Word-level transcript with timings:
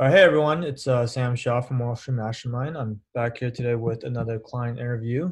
All 0.00 0.06
right, 0.06 0.16
hey 0.16 0.22
everyone, 0.22 0.64
it's 0.64 0.86
uh, 0.86 1.06
Sam 1.06 1.36
Shaw 1.36 1.60
from 1.60 1.78
Wall 1.78 1.94
Street 1.94 2.14
Mastermind. 2.14 2.78
I'm 2.78 2.98
back 3.12 3.36
here 3.36 3.50
today 3.50 3.74
with 3.74 4.04
another 4.04 4.38
client 4.38 4.78
interview 4.78 5.30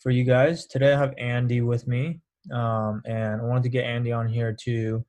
for 0.00 0.10
you 0.10 0.24
guys. 0.24 0.66
Today 0.66 0.92
I 0.92 0.98
have 0.98 1.14
Andy 1.16 1.60
with 1.60 1.86
me, 1.86 2.20
um, 2.52 3.02
and 3.06 3.40
I 3.40 3.44
wanted 3.44 3.62
to 3.62 3.68
get 3.68 3.84
Andy 3.84 4.10
on 4.10 4.26
here 4.26 4.54
to 4.64 5.04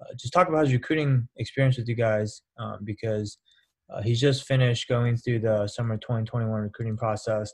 uh, 0.00 0.14
just 0.16 0.32
talk 0.32 0.48
about 0.48 0.66
his 0.66 0.72
recruiting 0.72 1.28
experience 1.36 1.76
with 1.76 1.88
you 1.88 1.96
guys 1.96 2.42
um, 2.56 2.78
because 2.84 3.38
uh, 3.92 4.00
he's 4.02 4.20
just 4.20 4.46
finished 4.46 4.88
going 4.88 5.16
through 5.16 5.40
the 5.40 5.66
summer 5.66 5.96
2021 5.96 6.48
recruiting 6.48 6.96
process 6.96 7.52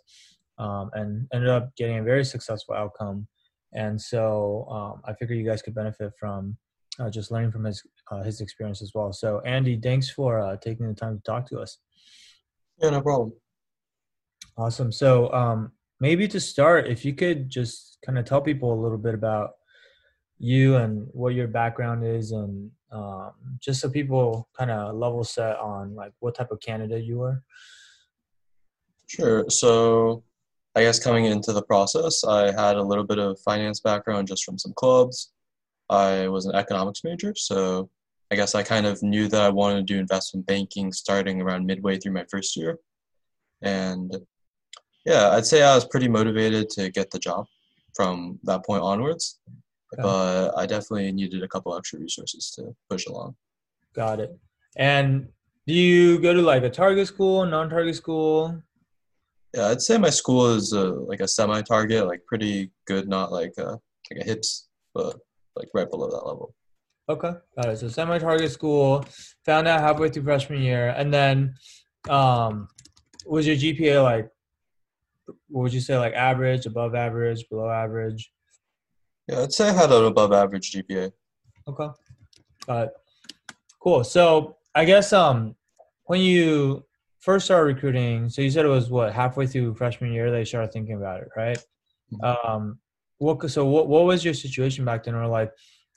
um, 0.58 0.90
and 0.92 1.26
ended 1.32 1.48
up 1.48 1.74
getting 1.76 1.98
a 1.98 2.02
very 2.02 2.26
successful 2.26 2.74
outcome. 2.74 3.26
And 3.72 3.98
so 3.98 4.66
um, 4.70 5.00
I 5.06 5.14
figured 5.14 5.38
you 5.38 5.46
guys 5.46 5.62
could 5.62 5.74
benefit 5.74 6.12
from 6.20 6.58
uh, 7.00 7.10
just 7.10 7.30
learning 7.30 7.50
from 7.50 7.64
his 7.64 7.82
uh, 8.10 8.22
his 8.22 8.40
experience 8.40 8.82
as 8.82 8.92
well. 8.94 9.12
So, 9.12 9.40
Andy, 9.40 9.78
thanks 9.80 10.10
for 10.10 10.40
uh, 10.40 10.56
taking 10.56 10.86
the 10.86 10.94
time 10.94 11.16
to 11.16 11.22
talk 11.22 11.48
to 11.48 11.58
us. 11.58 11.78
Yeah, 12.78 12.90
no 12.90 13.00
problem. 13.00 13.32
Awesome. 14.56 14.92
So, 14.92 15.32
um, 15.32 15.72
maybe 16.00 16.28
to 16.28 16.40
start, 16.40 16.88
if 16.88 17.04
you 17.04 17.14
could 17.14 17.48
just 17.48 17.98
kind 18.04 18.18
of 18.18 18.24
tell 18.24 18.40
people 18.40 18.72
a 18.72 18.80
little 18.80 18.98
bit 18.98 19.14
about 19.14 19.52
you 20.38 20.76
and 20.76 21.06
what 21.12 21.34
your 21.34 21.48
background 21.48 22.04
is, 22.04 22.32
and 22.32 22.70
um, 22.92 23.32
just 23.60 23.80
so 23.80 23.88
people 23.88 24.48
kind 24.58 24.70
of 24.70 24.94
level 24.94 25.24
set 25.24 25.58
on 25.58 25.94
like 25.94 26.12
what 26.20 26.34
type 26.34 26.50
of 26.50 26.60
candidate 26.60 27.04
you 27.04 27.22
are. 27.22 27.42
Sure. 29.06 29.44
So, 29.48 30.24
I 30.74 30.82
guess 30.82 30.98
coming 30.98 31.24
into 31.24 31.52
the 31.52 31.62
process, 31.62 32.22
I 32.24 32.52
had 32.52 32.76
a 32.76 32.82
little 32.82 33.04
bit 33.04 33.18
of 33.18 33.40
finance 33.40 33.80
background 33.80 34.28
just 34.28 34.44
from 34.44 34.58
some 34.58 34.72
clubs. 34.74 35.32
I 35.90 36.28
was 36.28 36.46
an 36.46 36.54
economics 36.54 37.02
major, 37.04 37.34
so 37.36 37.90
I 38.30 38.36
guess 38.36 38.54
I 38.54 38.62
kind 38.62 38.86
of 38.86 39.02
knew 39.02 39.26
that 39.28 39.42
I 39.42 39.48
wanted 39.48 39.86
to 39.86 39.92
do 39.92 39.98
investment 39.98 40.46
banking 40.46 40.92
starting 40.92 41.42
around 41.42 41.66
midway 41.66 41.98
through 41.98 42.12
my 42.12 42.24
first 42.30 42.56
year. 42.56 42.78
And 43.60 44.16
yeah, 45.04 45.30
I'd 45.30 45.46
say 45.46 45.62
I 45.62 45.74
was 45.74 45.84
pretty 45.84 46.08
motivated 46.08 46.70
to 46.70 46.90
get 46.90 47.10
the 47.10 47.18
job 47.18 47.46
from 47.94 48.38
that 48.44 48.64
point 48.64 48.82
onwards. 48.82 49.40
Okay. 49.92 50.02
But 50.02 50.52
I 50.56 50.66
definitely 50.66 51.10
needed 51.10 51.42
a 51.42 51.48
couple 51.48 51.76
extra 51.76 51.98
resources 51.98 52.52
to 52.52 52.74
push 52.88 53.06
along. 53.06 53.34
Got 53.92 54.20
it. 54.20 54.38
And 54.76 55.28
do 55.66 55.74
you 55.74 56.20
go 56.20 56.32
to 56.32 56.40
like 56.40 56.62
a 56.62 56.70
target 56.70 57.08
school, 57.08 57.44
non-target 57.44 57.96
school? 57.96 58.62
Yeah, 59.52 59.66
I'd 59.66 59.82
say 59.82 59.98
my 59.98 60.10
school 60.10 60.54
is 60.54 60.72
a, 60.72 60.84
like 60.84 61.18
a 61.18 61.26
semi-target, 61.26 62.06
like 62.06 62.24
pretty 62.26 62.70
good, 62.86 63.08
not 63.08 63.32
like 63.32 63.54
a 63.58 63.80
like 64.10 64.26
a 64.26 64.30
HYPS, 64.30 64.66
but 64.94 65.16
like 65.60 65.68
right 65.74 65.90
below 65.90 66.08
that 66.10 66.26
level. 66.26 66.54
Okay, 67.08 67.32
got 67.56 67.68
it. 67.68 67.78
So 67.78 67.88
semi-target 67.88 68.50
school, 68.50 69.04
found 69.44 69.68
out 69.68 69.80
halfway 69.80 70.08
through 70.08 70.24
freshman 70.24 70.62
year, 70.62 70.94
and 70.96 71.12
then 71.12 71.54
um, 72.08 72.68
was 73.26 73.46
your 73.46 73.56
GPA 73.56 74.02
like? 74.02 74.28
What 75.48 75.62
would 75.62 75.74
you 75.74 75.80
say, 75.80 75.96
like 75.96 76.14
average, 76.14 76.66
above 76.66 76.94
average, 76.94 77.48
below 77.48 77.70
average? 77.70 78.32
Yeah, 79.28 79.42
I'd 79.42 79.52
say 79.52 79.68
I 79.68 79.72
had 79.72 79.92
an 79.92 80.06
above 80.06 80.32
average 80.32 80.72
GPA. 80.72 81.12
Okay, 81.68 81.88
got 82.66 82.84
it. 82.84 82.92
Cool. 83.80 84.04
So 84.04 84.56
I 84.74 84.84
guess 84.84 85.12
um, 85.12 85.54
when 86.04 86.20
you 86.20 86.84
first 87.20 87.44
started 87.44 87.74
recruiting, 87.74 88.28
so 88.28 88.42
you 88.42 88.50
said 88.50 88.64
it 88.64 88.68
was 88.68 88.90
what 88.90 89.12
halfway 89.12 89.46
through 89.46 89.74
freshman 89.74 90.12
year 90.12 90.30
they 90.30 90.44
started 90.44 90.72
thinking 90.72 90.96
about 90.96 91.20
it, 91.20 91.28
right? 91.36 91.58
Mm-hmm. 92.12 92.50
Um, 92.50 92.78
what 93.20 93.50
so 93.50 93.64
what 93.66 93.86
what 93.88 94.04
was 94.04 94.24
your 94.24 94.34
situation 94.34 94.84
back 94.84 95.04
then, 95.04 95.14
or 95.14 95.26
like 95.26 95.52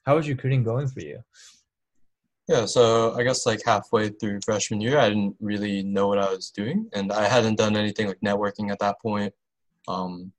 how 0.06 0.16
was 0.18 0.28
recruiting 0.28 0.64
going 0.64 0.88
for 0.88 1.00
you? 1.00 1.20
Yeah, 2.50 2.66
so 2.66 3.16
I 3.16 3.24
guess 3.24 3.46
like 3.46 3.62
halfway 3.66 4.10
through 4.10 4.42
freshman 4.44 4.82
year, 4.82 5.00
I 5.00 5.08
didn't 5.08 5.36
really 5.40 5.82
know 5.84 6.10
what 6.10 6.20
I 6.20 6.30
was 6.30 6.52
doing, 6.52 6.90
and 6.94 7.12
I 7.12 7.28
hadn't 7.28 7.58
done 7.58 7.78
anything 7.78 8.08
like 8.08 8.20
networking 8.24 8.70
at 8.72 8.80
that 8.80 8.98
point. 9.02 9.34
Um, 9.88 10.34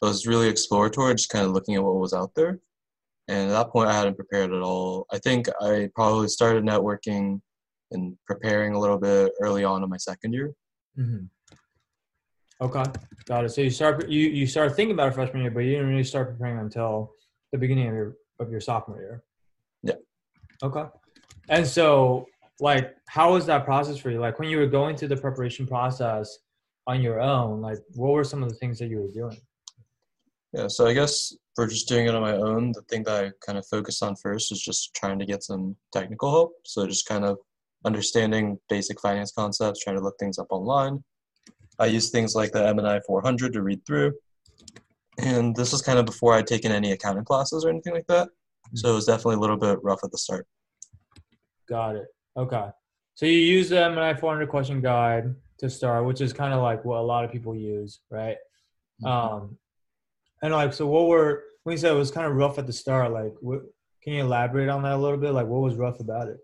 it 0.00 0.06
was 0.06 0.26
really 0.26 0.48
exploratory, 0.48 1.14
just 1.14 1.28
kind 1.28 1.44
of 1.44 1.52
looking 1.52 1.74
at 1.74 1.82
what 1.82 1.96
was 1.96 2.14
out 2.14 2.34
there. 2.34 2.60
And 3.28 3.50
at 3.50 3.52
that 3.52 3.70
point, 3.70 3.90
I 3.90 3.94
hadn't 3.94 4.16
prepared 4.16 4.52
at 4.52 4.62
all. 4.62 5.06
I 5.12 5.18
think 5.18 5.48
I 5.60 5.88
probably 5.94 6.28
started 6.28 6.64
networking 6.64 7.40
and 7.90 8.16
preparing 8.26 8.74
a 8.74 8.78
little 8.78 8.98
bit 8.98 9.32
early 9.40 9.64
on 9.64 9.82
in 9.82 9.90
my 9.90 9.98
second 9.98 10.32
year. 10.32 10.52
Mm-hmm. 10.98 11.26
Okay, 12.60 12.82
got 13.24 13.44
it. 13.44 13.50
So 13.50 13.62
you 13.62 13.70
start 13.70 14.08
you 14.08 14.28
you 14.28 14.46
start 14.46 14.76
thinking 14.76 14.92
about 14.92 15.08
it 15.08 15.14
freshman 15.14 15.42
year, 15.42 15.50
but 15.50 15.60
you 15.60 15.72
didn't 15.72 15.88
really 15.88 16.04
start 16.04 16.30
preparing 16.30 16.58
until 16.58 17.12
the 17.52 17.58
beginning 17.58 17.88
of 17.88 17.94
your 17.94 18.16
of 18.38 18.50
your 18.50 18.60
sophomore 18.60 19.00
year. 19.00 19.22
Yeah. 19.82 19.94
Okay. 20.62 20.84
And 21.48 21.66
so, 21.66 22.26
like, 22.60 22.94
how 23.08 23.32
was 23.32 23.46
that 23.46 23.64
process 23.64 23.96
for 23.96 24.10
you? 24.10 24.20
Like, 24.20 24.38
when 24.38 24.48
you 24.48 24.58
were 24.58 24.66
going 24.66 24.96
through 24.96 25.08
the 25.08 25.16
preparation 25.16 25.66
process 25.66 26.38
on 26.86 27.00
your 27.00 27.20
own, 27.20 27.60
like, 27.60 27.78
what 27.94 28.12
were 28.12 28.24
some 28.24 28.42
of 28.42 28.48
the 28.48 28.54
things 28.56 28.78
that 28.78 28.88
you 28.88 28.98
were 28.98 29.12
doing? 29.12 29.40
Yeah, 30.52 30.66
so 30.68 30.86
I 30.86 30.94
guess 30.94 31.34
for 31.54 31.66
just 31.66 31.88
doing 31.88 32.06
it 32.06 32.14
on 32.14 32.22
my 32.22 32.32
own, 32.32 32.72
the 32.72 32.82
thing 32.82 33.04
that 33.04 33.24
I 33.24 33.30
kind 33.44 33.58
of 33.58 33.66
focused 33.66 34.02
on 34.02 34.16
first 34.16 34.50
was 34.50 34.60
just 34.60 34.94
trying 34.94 35.18
to 35.18 35.26
get 35.26 35.42
some 35.42 35.76
technical 35.92 36.30
help. 36.30 36.52
So 36.64 36.86
just 36.86 37.06
kind 37.06 37.24
of 37.24 37.38
understanding 37.84 38.58
basic 38.68 39.00
finance 39.00 39.32
concepts, 39.32 39.82
trying 39.82 39.96
to 39.96 40.02
look 40.02 40.18
things 40.18 40.38
up 40.38 40.48
online. 40.50 41.02
I 41.80 41.86
used 41.86 42.12
things 42.12 42.34
like 42.34 42.52
the 42.52 42.66
M&I 42.68 43.00
400 43.00 43.52
to 43.54 43.62
read 43.62 43.84
through. 43.86 44.12
And 45.18 45.56
this 45.56 45.72
was 45.72 45.82
kind 45.82 45.98
of 45.98 46.06
before 46.06 46.34
I'd 46.34 46.46
taken 46.46 46.70
any 46.70 46.92
accounting 46.92 47.24
classes 47.24 47.64
or 47.64 47.70
anything 47.70 47.94
like 47.94 48.06
that. 48.06 48.28
So 48.74 48.90
it 48.92 48.94
was 48.94 49.06
definitely 49.06 49.36
a 49.36 49.40
little 49.40 49.56
bit 49.56 49.82
rough 49.82 50.04
at 50.04 50.12
the 50.12 50.18
start. 50.18 50.46
Got 51.68 51.96
it. 51.96 52.06
Okay. 52.36 52.68
So 53.14 53.26
you 53.26 53.38
use 53.38 53.70
the 53.70 53.82
M&I 53.84 54.14
400 54.14 54.48
question 54.48 54.80
guide 54.80 55.34
to 55.58 55.68
start, 55.68 56.04
which 56.04 56.20
is 56.20 56.32
kind 56.32 56.54
of 56.54 56.62
like 56.62 56.84
what 56.84 56.98
a 56.98 57.02
lot 57.02 57.24
of 57.24 57.32
people 57.32 57.56
use, 57.56 58.00
right? 58.10 58.36
Mm-hmm. 59.02 59.06
Um, 59.06 59.58
and 60.42 60.52
like, 60.52 60.72
so 60.72 60.86
what 60.86 61.06
were, 61.06 61.44
when 61.64 61.72
you 61.72 61.78
said 61.78 61.92
it 61.92 61.98
was 61.98 62.10
kind 62.10 62.26
of 62.26 62.34
rough 62.34 62.58
at 62.58 62.66
the 62.66 62.72
start, 62.72 63.10
like, 63.12 63.34
what, 63.40 63.62
can 64.02 64.14
you 64.14 64.22
elaborate 64.22 64.68
on 64.68 64.82
that 64.82 64.94
a 64.94 64.96
little 64.96 65.18
bit? 65.18 65.32
Like, 65.32 65.46
what 65.46 65.60
was 65.60 65.74
rough 65.74 66.00
about 66.00 66.28
it? 66.28 66.38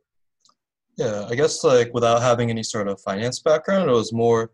Yeah, 0.97 1.27
I 1.29 1.35
guess 1.35 1.63
like 1.63 1.93
without 1.93 2.23
having 2.23 2.49
any 2.49 2.63
sort 2.63 2.89
of 2.89 3.01
finance 3.01 3.41
background, 3.41 3.91
it 3.91 3.93
was 3.93 4.15
more 4.15 4.51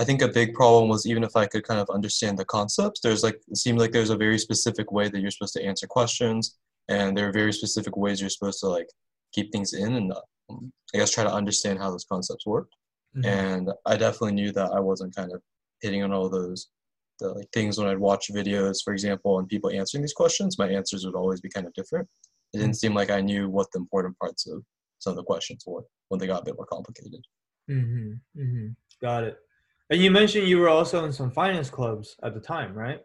I 0.00 0.04
think 0.04 0.22
a 0.22 0.28
big 0.28 0.54
problem 0.54 0.88
was 0.88 1.06
even 1.06 1.22
if 1.22 1.36
I 1.36 1.46
could 1.46 1.64
kind 1.64 1.80
of 1.80 1.90
understand 1.90 2.38
the 2.38 2.44
concepts, 2.44 3.00
there's 3.00 3.22
like 3.22 3.40
it 3.48 3.56
seemed 3.56 3.78
like 3.78 3.92
there's 3.92 4.10
a 4.10 4.16
very 4.16 4.38
specific 4.38 4.90
way 4.90 5.08
that 5.08 5.20
you're 5.20 5.30
supposed 5.30 5.54
to 5.54 5.64
answer 5.64 5.86
questions, 5.86 6.56
and 6.88 7.16
there 7.16 7.28
are 7.28 7.32
very 7.32 7.52
specific 7.52 7.96
ways 7.96 8.20
you're 8.20 8.30
supposed 8.30 8.60
to 8.60 8.68
like 8.68 8.88
keep 9.32 9.52
things 9.52 9.72
in 9.72 9.94
and 9.94 10.12
um, 10.50 10.72
I 10.94 10.98
guess 10.98 11.10
try 11.10 11.24
to 11.24 11.32
understand 11.32 11.78
how 11.78 11.90
those 11.90 12.04
concepts 12.04 12.46
work. 12.46 12.68
Mm-hmm. 13.16 13.26
And 13.26 13.70
I 13.86 13.96
definitely 13.96 14.32
knew 14.32 14.52
that 14.52 14.72
I 14.72 14.80
wasn't 14.80 15.14
kind 15.14 15.32
of 15.32 15.42
hitting 15.80 16.02
on 16.02 16.12
all 16.12 16.28
those 16.28 16.68
the 17.18 17.28
like 17.28 17.50
things 17.52 17.78
when 17.78 17.88
I'd 17.88 17.98
watch 17.98 18.30
videos, 18.32 18.82
for 18.82 18.92
example, 18.92 19.38
and 19.38 19.48
people 19.48 19.70
answering 19.70 20.02
these 20.02 20.12
questions, 20.12 20.58
my 20.58 20.68
answers 20.68 21.04
would 21.04 21.14
always 21.14 21.40
be 21.40 21.48
kind 21.48 21.66
of 21.66 21.74
different. 21.74 22.08
It 22.52 22.58
didn't 22.58 22.72
mm-hmm. 22.72 22.76
seem 22.76 22.94
like 22.94 23.10
I 23.10 23.20
knew 23.20 23.48
what 23.48 23.68
the 23.72 23.78
important 23.78 24.18
parts 24.18 24.46
of 24.46 24.62
some 24.98 25.12
of 25.12 25.16
the 25.16 25.24
questions 25.24 25.64
were 25.66 25.84
when 26.08 26.18
they 26.18 26.26
got 26.26 26.42
a 26.42 26.44
bit 26.44 26.56
more 26.56 26.66
complicated. 26.66 27.24
Mm-hmm. 27.70 28.40
mm-hmm. 28.40 28.68
Got 29.00 29.24
it. 29.24 29.36
And 29.90 30.00
you 30.00 30.10
mentioned 30.10 30.48
you 30.48 30.58
were 30.58 30.68
also 30.68 31.04
in 31.04 31.12
some 31.12 31.30
finance 31.30 31.70
clubs 31.70 32.16
at 32.22 32.34
the 32.34 32.40
time, 32.40 32.74
right? 32.74 33.00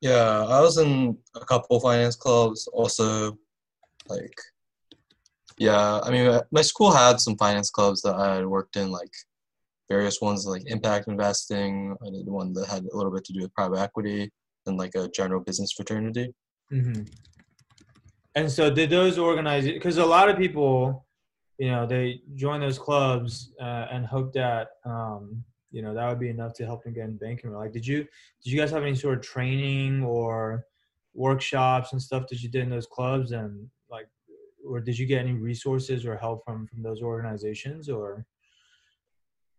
Yeah, 0.00 0.44
I 0.44 0.60
was 0.60 0.78
in 0.78 1.16
a 1.34 1.44
couple 1.44 1.80
finance 1.80 2.16
clubs. 2.16 2.66
Also, 2.72 3.38
like, 4.08 4.38
yeah, 5.56 6.00
I 6.02 6.10
mean, 6.10 6.40
my 6.50 6.62
school 6.62 6.90
had 6.90 7.20
some 7.20 7.36
finance 7.36 7.70
clubs 7.70 8.02
that 8.02 8.14
I 8.14 8.36
had 8.36 8.46
worked 8.46 8.76
in, 8.76 8.90
like 8.90 9.12
various 9.88 10.20
ones 10.20 10.46
like 10.46 10.62
impact 10.66 11.08
investing. 11.08 11.96
I 12.06 12.10
did 12.10 12.26
one 12.26 12.52
that 12.54 12.68
had 12.68 12.84
a 12.84 12.96
little 12.96 13.12
bit 13.12 13.24
to 13.24 13.32
do 13.32 13.42
with 13.42 13.54
private 13.54 13.78
equity 13.78 14.30
and 14.66 14.76
like 14.76 14.94
a 14.94 15.08
general 15.08 15.40
business 15.40 15.72
fraternity. 15.72 16.34
Mm-hmm. 16.72 17.02
And 18.34 18.50
so, 18.50 18.68
did 18.68 18.90
those 18.90 19.18
organize? 19.18 19.64
Because 19.64 19.98
a 19.98 20.04
lot 20.04 20.28
of 20.28 20.36
people, 20.36 21.06
you 21.58 21.70
know, 21.70 21.86
they 21.86 22.20
join 22.34 22.60
those 22.60 22.78
clubs 22.78 23.52
uh, 23.60 23.86
and 23.90 24.04
hope 24.04 24.32
that 24.32 24.68
um, 24.84 25.44
you 25.74 25.82
know 25.82 25.92
that 25.92 26.08
would 26.08 26.20
be 26.20 26.30
enough 26.30 26.54
to 26.54 26.64
help 26.64 26.84
them 26.84 26.94
get 26.94 27.04
in 27.04 27.16
banking 27.16 27.52
like 27.52 27.72
did 27.72 27.84
you 27.84 27.98
did 28.42 28.52
you 28.52 28.58
guys 28.58 28.70
have 28.70 28.84
any 28.84 28.94
sort 28.94 29.18
of 29.18 29.24
training 29.24 30.04
or 30.04 30.64
workshops 31.14 31.92
and 31.92 32.02
stuff 32.02 32.26
that 32.28 32.42
you 32.42 32.48
did 32.48 32.62
in 32.62 32.70
those 32.70 32.86
clubs? 32.86 33.32
And 33.32 33.68
like 33.90 34.08
or 34.68 34.80
did 34.80 34.98
you 34.98 35.06
get 35.06 35.20
any 35.20 35.32
resources 35.32 36.04
or 36.04 36.16
help 36.16 36.44
from 36.44 36.66
from 36.66 36.82
those 36.82 37.02
organizations 37.02 37.88
or? 37.88 38.26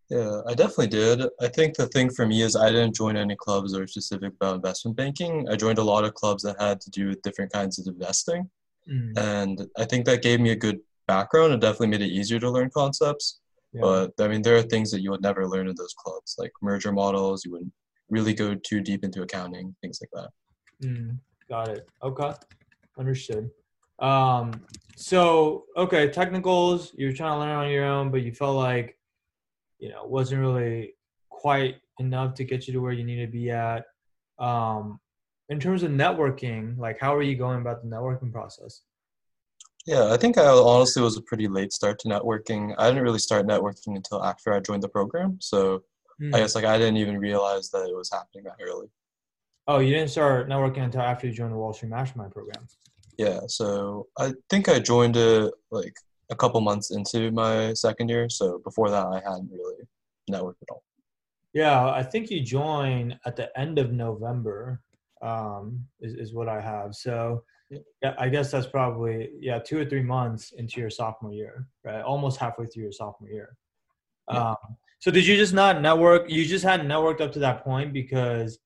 Yeah 0.08 0.40
i 0.46 0.54
definitely 0.54 0.86
did. 0.86 1.22
I 1.40 1.48
think 1.48 1.74
the 1.74 1.88
thing 1.88 2.10
for 2.10 2.26
me 2.26 2.42
is 2.42 2.56
i 2.56 2.70
didn't 2.70 2.94
join 2.94 3.16
any 3.16 3.36
clubs 3.36 3.72
that 3.72 3.80
were 3.80 3.86
specific 3.86 4.32
about 4.34 4.56
investment 4.56 4.96
banking. 4.96 5.48
I 5.50 5.56
joined 5.56 5.78
a 5.78 5.90
lot 5.92 6.04
of 6.04 6.14
clubs 6.14 6.42
that 6.44 6.60
had 6.60 6.80
to 6.82 6.90
do 6.90 7.08
with 7.08 7.22
different 7.22 7.52
kinds 7.52 7.78
of 7.78 7.86
investing. 7.86 8.48
Mm. 8.88 9.18
and 9.18 9.56
i 9.76 9.84
think 9.84 10.06
that 10.06 10.22
gave 10.22 10.38
me 10.38 10.50
a 10.52 10.62
good 10.64 10.78
background 11.08 11.52
and 11.52 11.60
definitely 11.60 11.88
made 11.88 12.02
it 12.02 12.16
easier 12.18 12.38
to 12.38 12.48
learn 12.48 12.70
concepts 12.70 13.40
but 13.80 14.12
I 14.18 14.28
mean, 14.28 14.42
there 14.42 14.56
are 14.56 14.62
things 14.62 14.90
that 14.90 15.00
you 15.00 15.10
would 15.10 15.22
never 15.22 15.46
learn 15.46 15.68
in 15.68 15.74
those 15.76 15.94
clubs, 15.94 16.36
like 16.38 16.52
merger 16.62 16.92
models. 16.92 17.44
You 17.44 17.52
wouldn't 17.52 17.72
really 18.08 18.34
go 18.34 18.54
too 18.54 18.80
deep 18.80 19.04
into 19.04 19.22
accounting, 19.22 19.74
things 19.82 20.00
like 20.00 20.10
that. 20.12 20.86
Mm, 20.86 21.18
got 21.48 21.68
it. 21.68 21.88
Okay, 22.02 22.32
understood. 22.98 23.50
Um, 23.98 24.52
so 24.96 25.64
okay, 25.76 26.08
technicals 26.08 26.92
You 26.96 27.06
were 27.06 27.12
trying 27.12 27.32
to 27.32 27.38
learn 27.38 27.56
on 27.56 27.70
your 27.70 27.84
own, 27.84 28.10
but 28.10 28.22
you 28.22 28.32
felt 28.32 28.56
like 28.56 28.98
you 29.78 29.90
know 29.90 30.04
wasn't 30.04 30.40
really 30.40 30.94
quite 31.30 31.76
enough 31.98 32.34
to 32.34 32.44
get 32.44 32.66
you 32.66 32.72
to 32.74 32.80
where 32.80 32.92
you 32.92 33.04
need 33.04 33.24
to 33.24 33.30
be 33.30 33.50
at. 33.50 33.84
Um, 34.38 35.00
in 35.48 35.60
terms 35.60 35.82
of 35.82 35.90
networking, 35.92 36.76
like 36.78 36.98
how 37.00 37.14
are 37.14 37.22
you 37.22 37.36
going 37.36 37.60
about 37.60 37.82
the 37.82 37.88
networking 37.88 38.32
process? 38.32 38.82
Yeah, 39.86 40.12
I 40.12 40.16
think 40.16 40.36
I 40.36 40.46
honestly 40.46 41.00
was 41.02 41.16
a 41.16 41.22
pretty 41.22 41.46
late 41.48 41.72
start 41.72 41.98
to 42.00 42.08
networking. 42.08 42.74
I 42.76 42.88
didn't 42.88 43.04
really 43.04 43.20
start 43.20 43.46
networking 43.46 43.94
until 43.96 44.24
after 44.24 44.52
I 44.52 44.60
joined 44.60 44.82
the 44.82 44.88
program. 44.88 45.38
So 45.40 45.84
Hmm. 46.18 46.34
I 46.34 46.38
guess 46.38 46.54
like 46.54 46.64
I 46.64 46.78
didn't 46.78 46.96
even 46.96 47.18
realize 47.18 47.70
that 47.70 47.88
it 47.88 47.94
was 47.94 48.10
happening 48.10 48.44
that 48.44 48.56
early. 48.60 48.88
Oh, 49.68 49.80
you 49.80 49.92
didn't 49.92 50.10
start 50.10 50.48
networking 50.48 50.84
until 50.84 51.02
after 51.02 51.26
you 51.26 51.32
joined 51.32 51.52
the 51.52 51.58
Wall 51.58 51.72
Street 51.72 51.90
Mastermind 51.90 52.32
program. 52.32 52.66
Yeah, 53.18 53.40
so 53.48 54.06
I 54.18 54.32
think 54.48 54.68
I 54.68 54.78
joined 54.78 55.16
it 55.16 55.52
like 55.70 55.94
a 56.30 56.36
couple 56.36 56.60
months 56.60 56.90
into 56.90 57.30
my 57.32 57.72
second 57.74 58.08
year. 58.08 58.28
So 58.28 58.58
before 58.58 58.90
that, 58.90 59.06
I 59.06 59.16
hadn't 59.16 59.50
really 59.50 59.84
networked 60.30 60.62
at 60.62 60.70
all. 60.70 60.84
Yeah, 61.52 61.90
I 61.90 62.02
think 62.02 62.30
you 62.30 62.40
joined 62.42 63.18
at 63.24 63.36
the 63.36 63.56
end 63.58 63.78
of 63.78 63.92
November. 63.92 64.82
Um, 65.22 65.86
is 66.00 66.14
is 66.14 66.34
what 66.34 66.48
I 66.48 66.60
have. 66.60 66.94
So 66.94 67.42
Yeah. 67.70 68.14
I 68.18 68.28
guess 68.28 68.52
that's 68.52 68.66
probably 68.66 69.30
yeah 69.40 69.58
two 69.58 69.78
or 69.78 69.84
three 69.84 70.02
months 70.02 70.52
into 70.52 70.80
your 70.80 70.90
sophomore 70.90 71.32
year, 71.32 71.66
right? 71.84 72.00
Almost 72.00 72.38
halfway 72.38 72.66
through 72.66 72.84
your 72.84 72.92
sophomore 72.92 73.30
year. 73.30 73.56
Yeah. 74.30 74.50
Um, 74.50 74.56
so 75.00 75.10
did 75.10 75.26
you 75.26 75.36
just 75.36 75.52
not 75.52 75.82
network? 75.82 76.30
You 76.30 76.44
just 76.44 76.64
hadn't 76.64 76.86
networked 76.86 77.20
up 77.20 77.32
to 77.32 77.38
that 77.40 77.64
point 77.64 77.92
because 77.92 78.58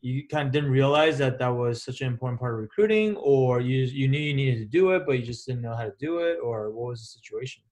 you 0.00 0.28
kind 0.28 0.46
of 0.46 0.52
didn't 0.52 0.70
realize 0.70 1.18
that 1.18 1.38
that 1.38 1.48
was 1.48 1.82
such 1.82 2.00
an 2.00 2.06
important 2.08 2.40
part 2.40 2.54
of 2.54 2.60
recruiting, 2.60 3.16
or 3.16 3.60
you 3.60 3.84
you 3.84 4.08
knew 4.08 4.18
you 4.18 4.34
needed 4.34 4.58
to 4.58 4.64
do 4.64 4.90
it, 4.90 5.04
but 5.06 5.12
you 5.12 5.24
just 5.24 5.46
didn't 5.46 5.62
know 5.62 5.74
how 5.74 5.84
to 5.84 5.94
do 5.98 6.18
it, 6.18 6.38
or 6.42 6.70
what 6.70 6.90
was 6.90 7.00
the 7.00 7.06
situation? 7.06 7.62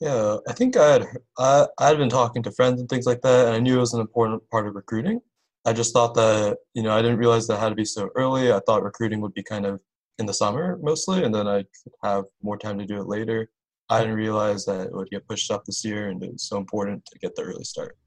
Yeah, 0.00 0.38
I 0.48 0.52
think 0.52 0.76
I 0.76 0.92
had 0.92 1.06
I 1.38 1.66
I 1.78 1.88
had 1.88 1.98
been 1.98 2.08
talking 2.08 2.42
to 2.44 2.52
friends 2.52 2.80
and 2.80 2.88
things 2.88 3.06
like 3.06 3.20
that, 3.22 3.46
and 3.46 3.54
I 3.54 3.60
knew 3.60 3.76
it 3.76 3.80
was 3.80 3.94
an 3.94 4.00
important 4.00 4.48
part 4.50 4.66
of 4.66 4.74
recruiting. 4.74 5.20
I 5.64 5.72
just 5.72 5.92
thought 5.92 6.14
that 6.14 6.58
you 6.74 6.82
know 6.82 6.92
I 6.92 7.02
didn't 7.02 7.18
realize 7.18 7.46
that 7.46 7.60
had 7.60 7.70
to 7.70 7.74
be 7.74 7.84
so 7.84 8.08
early. 8.14 8.52
I 8.52 8.60
thought 8.66 8.82
recruiting 8.82 9.20
would 9.20 9.34
be 9.34 9.42
kind 9.42 9.66
of 9.66 9.80
in 10.22 10.26
the 10.26 10.32
summer 10.32 10.78
mostly, 10.80 11.24
and 11.24 11.34
then 11.34 11.46
I 11.46 11.58
could 11.58 11.92
have 12.02 12.24
more 12.42 12.56
time 12.56 12.78
to 12.78 12.86
do 12.86 13.00
it 13.00 13.08
later. 13.08 13.50
I 13.90 14.00
didn't 14.00 14.16
realize 14.16 14.64
that 14.64 14.86
it 14.86 14.92
would 14.92 15.10
get 15.10 15.28
pushed 15.28 15.50
up 15.50 15.64
this 15.64 15.84
year, 15.84 16.08
and 16.08 16.22
it 16.22 16.32
was 16.32 16.44
so 16.44 16.56
important 16.56 17.04
to 17.06 17.18
get 17.18 17.34
the 17.34 17.42
early 17.42 17.64
start. 17.64 17.98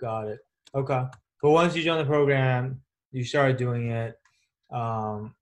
Got 0.00 0.28
it. 0.28 0.38
Okay. 0.74 1.02
But 1.42 1.50
once 1.50 1.76
you 1.76 1.82
joined 1.82 2.00
the 2.00 2.06
program, 2.06 2.80
you 3.12 3.24
started 3.24 3.56
doing 3.58 3.90
it, 3.90 4.14
um, 4.72 5.34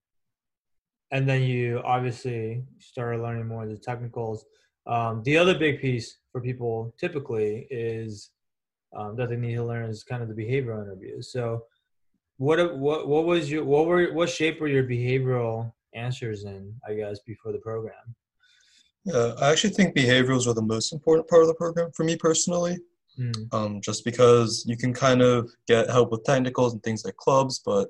and 1.13 1.29
then 1.29 1.43
you 1.43 1.81
obviously 1.85 2.65
started 2.79 3.23
learning 3.23 3.47
more 3.47 3.63
of 3.65 3.71
the 3.71 3.77
technicals. 3.77 4.45
Um, 4.87 5.23
the 5.23 5.37
other 5.37 5.57
big 5.57 5.81
piece 5.81 6.19
for 6.33 6.41
people 6.41 6.93
typically 6.99 7.69
is 7.71 8.31
um, 8.97 9.15
that 9.17 9.29
they 9.29 9.37
need 9.37 9.55
to 9.55 9.65
learn 9.65 9.89
is 9.89 10.03
kind 10.03 10.23
of 10.23 10.29
the 10.29 10.35
behavioral 10.35 10.83
interviews. 10.83 11.31
So, 11.31 11.67
what 12.39 12.77
what 12.77 13.07
what 13.07 13.27
was 13.27 13.51
your 13.51 13.63
what 13.63 13.87
were 13.87 14.13
what 14.13 14.29
shape 14.29 14.61
were 14.61 14.69
your 14.69 14.85
behavioral 14.85 15.73
answers 15.95 16.45
in? 16.45 16.75
I 16.89 16.95
guess 16.95 17.21
before 17.27 17.53
the 17.53 17.59
program. 17.59 17.95
Yeah, 19.05 19.33
I 19.41 19.51
actually 19.51 19.71
think 19.71 19.97
behaviorals 19.97 20.47
are 20.47 20.55
the 20.55 20.63
most 20.63 20.93
important 20.93 21.29
part 21.29 21.43
of 21.43 21.49
the 21.49 21.55
program 21.55 21.91
for 21.95 22.05
me 22.05 22.17
personally. 22.17 22.79
Mm, 23.19 23.55
um, 23.55 23.81
just 23.83 24.05
because 24.05 24.65
you 24.67 24.77
can 24.77 24.95
kind 24.95 25.21
of 25.21 25.51
get 25.67 25.91
help 25.91 26.11
with 26.11 26.25
technicals 26.25 26.73
and 26.73 26.83
things 26.83 27.05
like 27.05 27.17
clubs. 27.17 27.61
But 27.65 27.89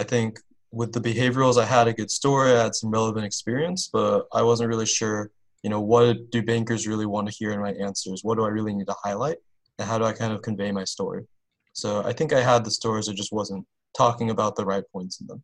I 0.00 0.04
think 0.04 0.40
with 0.72 0.92
the 0.92 1.00
behaviorals, 1.00 1.60
I 1.60 1.64
had 1.64 1.86
a 1.86 1.92
good 1.92 2.10
story, 2.10 2.52
I 2.52 2.64
had 2.64 2.74
some 2.74 2.90
relevant 2.90 3.24
experience, 3.24 3.88
but 3.92 4.26
I 4.32 4.42
wasn't 4.42 4.68
really 4.68 4.86
sure, 4.86 5.30
you 5.62 5.70
know, 5.70 5.80
what 5.80 6.30
do 6.30 6.42
bankers 6.42 6.88
really 6.88 7.06
want 7.06 7.28
to 7.28 7.34
hear 7.34 7.52
in 7.52 7.60
my 7.60 7.72
answers? 7.72 8.24
What 8.24 8.36
do 8.36 8.44
I 8.44 8.48
really 8.48 8.74
need 8.74 8.88
to 8.88 8.96
highlight? 9.04 9.36
And 9.78 9.88
how 9.88 9.98
do 9.98 10.04
I 10.04 10.12
kind 10.12 10.32
of 10.32 10.42
convey 10.42 10.72
my 10.72 10.84
story? 10.84 11.26
So 11.72 12.02
I 12.04 12.12
think 12.12 12.32
I 12.32 12.40
had 12.40 12.64
the 12.64 12.70
stories, 12.70 13.08
I 13.08 13.12
just 13.12 13.32
wasn't 13.32 13.64
talking 13.96 14.30
about 14.30 14.56
the 14.56 14.64
right 14.64 14.84
points 14.92 15.20
in 15.20 15.28
them. 15.28 15.42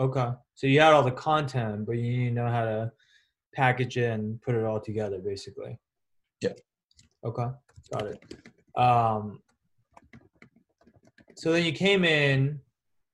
Okay. 0.00 0.32
So 0.54 0.66
you 0.66 0.80
had 0.80 0.92
all 0.92 1.02
the 1.02 1.10
content, 1.10 1.86
but 1.86 1.96
you 1.98 2.16
didn't 2.16 2.34
know 2.34 2.48
how 2.48 2.64
to 2.64 2.92
package 3.54 3.96
it 3.96 4.10
and 4.10 4.40
put 4.42 4.54
it 4.54 4.64
all 4.64 4.80
together, 4.80 5.18
basically. 5.18 5.78
Yeah. 6.40 6.52
Okay, 7.24 7.46
got 7.92 8.06
it. 8.06 8.22
Um, 8.76 9.40
so 11.36 11.52
then 11.52 11.64
you 11.64 11.72
came 11.72 12.04
in, 12.04 12.60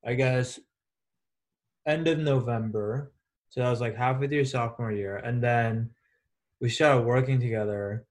I 0.04 0.14
guess, 0.14 0.60
end 1.86 2.08
of 2.08 2.18
November. 2.18 3.12
So 3.50 3.60
that 3.60 3.70
was 3.70 3.80
like 3.80 3.96
halfway 3.96 4.28
through 4.28 4.36
your 4.36 4.44
sophomore 4.44 4.92
year, 4.92 5.16
and 5.16 5.42
then 5.42 5.90
we 6.60 6.68
started 6.68 7.02
working 7.02 7.40
together. 7.40 8.04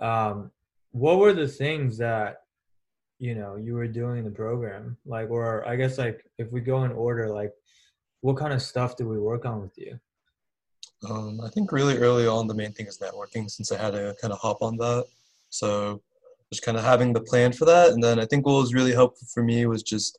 Um, 0.00 0.50
what 0.92 1.18
were 1.18 1.32
the 1.32 1.48
things 1.48 1.98
that 1.98 2.42
you 3.18 3.34
know 3.34 3.56
you 3.56 3.74
were 3.74 3.86
doing 3.86 4.18
in 4.18 4.24
the 4.24 4.30
program, 4.30 4.96
like, 5.06 5.30
or 5.30 5.66
I 5.66 5.76
guess 5.76 5.98
like 5.98 6.24
if 6.38 6.50
we 6.52 6.60
go 6.60 6.84
in 6.84 6.92
order, 6.92 7.28
like, 7.28 7.52
what 8.20 8.36
kind 8.36 8.52
of 8.52 8.62
stuff 8.62 8.96
did 8.96 9.06
we 9.06 9.18
work 9.18 9.44
on 9.44 9.60
with 9.62 9.76
you? 9.78 9.98
Um, 11.08 11.40
I 11.42 11.48
think 11.48 11.72
really 11.72 11.96
early 11.96 12.26
on, 12.26 12.46
the 12.46 12.54
main 12.54 12.72
thing 12.72 12.86
is 12.86 12.98
networking 12.98 13.50
since 13.50 13.72
I 13.72 13.78
had 13.78 13.92
to 13.92 14.14
kind 14.20 14.32
of 14.32 14.38
hop 14.38 14.60
on 14.60 14.76
that. 14.78 15.06
So 15.48 16.02
just 16.52 16.62
kind 16.62 16.76
of 16.76 16.84
having 16.84 17.12
the 17.12 17.20
plan 17.22 17.52
for 17.52 17.64
that. 17.64 17.90
And 17.90 18.02
then 18.02 18.18
I 18.18 18.26
think 18.26 18.44
what 18.44 18.54
was 18.60 18.74
really 18.74 18.92
helpful 18.92 19.26
for 19.32 19.42
me 19.42 19.66
was 19.66 19.82
just 19.82 20.18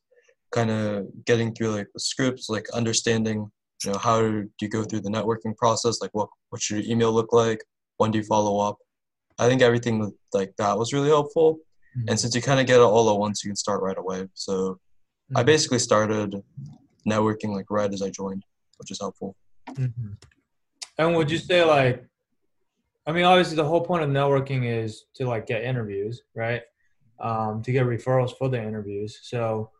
kind 0.52 0.72
of 0.72 1.08
getting 1.26 1.54
through 1.54 1.70
like 1.76 1.88
the 1.94 2.00
scripts, 2.00 2.50
like 2.50 2.68
understanding, 2.72 3.52
you 3.86 3.92
know, 3.92 3.98
how 3.98 4.22
do 4.22 4.50
you 4.60 4.70
go 4.70 4.84
through 4.84 5.02
the 5.02 5.10
networking 5.10 5.56
process? 5.56 6.02
Like 6.02 6.12
what, 6.14 6.30
what 6.50 6.62
should 6.62 6.84
your 6.84 6.92
email 6.92 7.12
look 7.12 7.32
like? 7.32 7.64
When 7.98 8.12
do 8.12 8.18
you 8.18 8.24
follow 8.24 8.60
up? 8.60 8.78
I 9.38 9.48
think 9.48 9.62
everything 9.62 10.12
like 10.34 10.54
that 10.58 10.78
was 10.78 10.94
really 10.94 11.10
helpful. 11.10 11.60
And 12.08 12.18
since 12.20 12.34
you 12.34 12.42
kind 12.42 12.60
of 12.60 12.66
get 12.66 12.78
it 12.78 12.84
all 12.84 13.10
at 13.12 13.18
once, 13.20 13.44
you 13.44 13.50
can 13.50 13.56
start 13.56 13.82
right 13.82 13.98
away. 13.98 14.28
So 14.34 14.80
I 15.36 15.44
Mhm. 15.44 15.46
basically 15.46 15.80
started 15.80 16.42
networking 17.08 17.50
like 17.50 17.66
right 17.70 17.92
as 17.92 18.02
I 18.02 18.10
joined, 18.10 18.44
which 18.78 18.92
is 18.92 19.00
helpful. 19.00 19.36
Mhm. 19.70 20.18
And 20.98 21.16
would 21.16 21.32
you 21.32 21.38
say 21.38 21.64
like, 21.64 22.06
I 23.08 23.12
mean, 23.12 23.24
obviously 23.24 23.56
the 23.56 23.66
whole 23.66 23.82
point 23.82 24.04
of 24.04 24.10
networking 24.10 24.66
is 24.66 25.06
to 25.16 25.26
like 25.26 25.48
get 25.48 25.64
interviews, 25.64 26.22
right? 26.36 26.62
Um, 27.20 27.62
to 27.64 27.72
get 27.72 27.86
referrals 27.86 28.38
for 28.38 28.50
the 28.50 28.62
interviews. 28.62 29.20
So, 29.24 29.72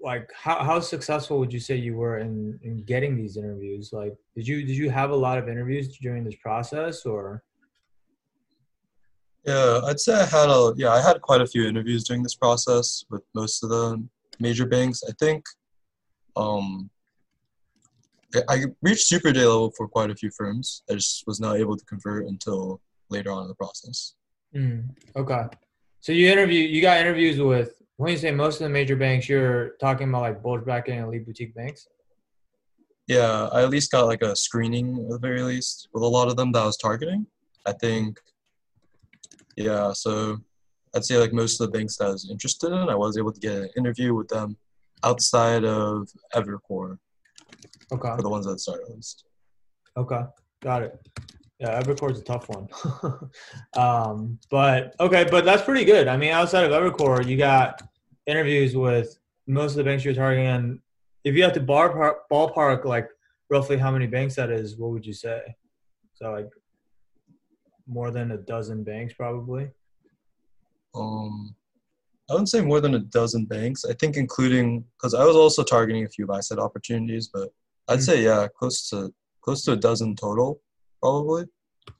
like, 0.00 0.30
how 0.32 0.62
how 0.62 0.80
successful 0.80 1.38
would 1.38 1.52
you 1.52 1.60
say 1.60 1.76
you 1.76 1.96
were 1.96 2.18
in 2.18 2.58
in 2.62 2.84
getting 2.84 3.16
these 3.16 3.36
interviews? 3.36 3.90
Like, 3.92 4.14
did 4.36 4.46
you 4.46 4.64
did 4.64 4.76
you 4.76 4.90
have 4.90 5.10
a 5.10 5.16
lot 5.16 5.38
of 5.38 5.48
interviews 5.48 5.96
during 5.98 6.24
this 6.24 6.36
process, 6.36 7.04
or? 7.04 7.42
Yeah, 9.44 9.80
I'd 9.84 10.00
say 10.00 10.14
I 10.14 10.26
had 10.26 10.50
a 10.50 10.72
yeah, 10.76 10.92
I 10.92 11.00
had 11.00 11.20
quite 11.22 11.40
a 11.40 11.46
few 11.46 11.66
interviews 11.66 12.04
during 12.04 12.22
this 12.22 12.34
process 12.34 13.04
with 13.10 13.22
most 13.34 13.62
of 13.62 13.70
the 13.70 14.06
major 14.38 14.66
banks. 14.66 15.02
I 15.08 15.12
think 15.18 15.44
um 16.38 16.90
I- 18.48 18.64
reached 18.82 19.06
super 19.06 19.32
day 19.32 19.44
level 19.44 19.72
for 19.76 19.88
quite 19.88 20.10
a 20.10 20.14
few 20.14 20.30
firms. 20.30 20.82
I 20.90 20.94
just 20.94 21.26
was 21.26 21.40
not 21.40 21.56
able 21.56 21.76
to 21.76 21.84
convert 21.86 22.26
until 22.26 22.80
later 23.10 23.30
on 23.32 23.42
in 23.42 23.48
the 23.48 23.54
process. 23.54 24.14
Mm, 24.54 24.90
okay. 25.16 25.44
So 26.00 26.12
you 26.12 26.30
interview 26.30 26.60
you 26.60 26.80
got 26.80 26.98
interviews 26.98 27.38
with 27.40 27.82
when 27.96 28.12
you 28.12 28.18
say 28.18 28.30
most 28.30 28.60
of 28.60 28.64
the 28.64 28.68
major 28.68 28.96
banks, 28.96 29.28
you're 29.28 29.70
talking 29.80 30.08
about 30.08 30.22
like 30.22 30.42
bulge 30.42 30.64
bracket 30.64 30.94
and 30.94 31.04
elite 31.06 31.26
boutique 31.26 31.54
banks. 31.54 31.88
Yeah, 33.06 33.48
I 33.50 33.62
at 33.62 33.70
least 33.70 33.90
got 33.90 34.06
like 34.06 34.22
a 34.22 34.36
screening 34.36 34.98
at 35.00 35.08
the 35.08 35.18
very 35.18 35.42
least 35.42 35.88
with 35.92 36.02
a 36.02 36.06
lot 36.06 36.28
of 36.28 36.36
them 36.36 36.52
that 36.52 36.62
I 36.62 36.66
was 36.66 36.76
targeting. 36.76 37.26
I 37.66 37.72
think 37.72 38.20
yeah, 39.56 39.92
so 39.92 40.38
I'd 40.94 41.04
say 41.04 41.16
like 41.16 41.32
most 41.32 41.60
of 41.60 41.66
the 41.66 41.76
banks 41.76 41.96
that 41.96 42.06
I 42.06 42.10
was 42.10 42.30
interested 42.30 42.68
in, 42.68 42.88
I 42.88 42.94
was 42.94 43.18
able 43.18 43.32
to 43.32 43.40
get 43.40 43.56
an 43.56 43.70
interview 43.76 44.14
with 44.14 44.28
them 44.28 44.56
outside 45.04 45.64
of 45.64 46.08
Evercore 46.34 46.98
Okay. 47.92 48.16
for 48.16 48.22
the 48.22 48.28
ones 48.28 48.46
that 48.46 48.58
started 48.60 48.88
least. 48.88 49.24
Okay, 49.96 50.20
got 50.62 50.82
it. 50.82 50.98
Yeah, 51.58 51.80
Evercore's 51.80 52.20
a 52.20 52.22
tough 52.22 52.48
one. 52.48 52.68
um, 53.76 54.38
but 54.50 54.94
okay, 55.00 55.26
but 55.28 55.44
that's 55.44 55.62
pretty 55.62 55.84
good. 55.84 56.06
I 56.06 56.16
mean, 56.16 56.30
outside 56.30 56.64
of 56.64 56.70
Evercore, 56.70 57.26
you 57.26 57.36
got 57.36 57.82
interviews 58.26 58.76
with 58.76 59.18
most 59.48 59.72
of 59.72 59.78
the 59.78 59.84
banks 59.84 60.04
you're 60.04 60.14
targeting. 60.14 60.46
And 60.46 60.78
if 61.24 61.34
you 61.34 61.42
have 61.42 61.54
to 61.54 61.60
ballpark, 61.60 62.14
ballpark 62.30 62.84
like 62.84 63.08
roughly 63.50 63.76
how 63.76 63.90
many 63.90 64.06
banks 64.06 64.36
that 64.36 64.50
is, 64.50 64.76
what 64.76 64.90
would 64.92 65.04
you 65.04 65.14
say? 65.14 65.40
So 66.14 66.30
like 66.30 66.48
more 67.88 68.10
than 68.10 68.32
a 68.32 68.36
dozen 68.36 68.84
banks, 68.84 69.14
probably. 69.14 69.70
Um, 70.94 71.56
I 72.28 72.34
wouldn't 72.34 72.50
say 72.50 72.60
more 72.60 72.80
than 72.80 72.94
a 72.94 72.98
dozen 72.98 73.46
banks. 73.46 73.84
I 73.84 73.94
think 73.94 74.16
including 74.16 74.84
because 74.96 75.14
I 75.14 75.24
was 75.24 75.36
also 75.36 75.62
targeting 75.62 76.04
a 76.04 76.08
few 76.08 76.26
buy 76.26 76.40
side 76.40 76.58
opportunities, 76.58 77.28
but 77.32 77.48
I'd 77.88 78.00
Mm. 78.00 78.02
say 78.02 78.22
yeah, 78.24 78.48
close 78.58 78.88
to 78.90 79.12
close 79.40 79.64
to 79.64 79.72
a 79.72 79.76
dozen 79.76 80.14
total, 80.14 80.60
probably. 81.00 81.44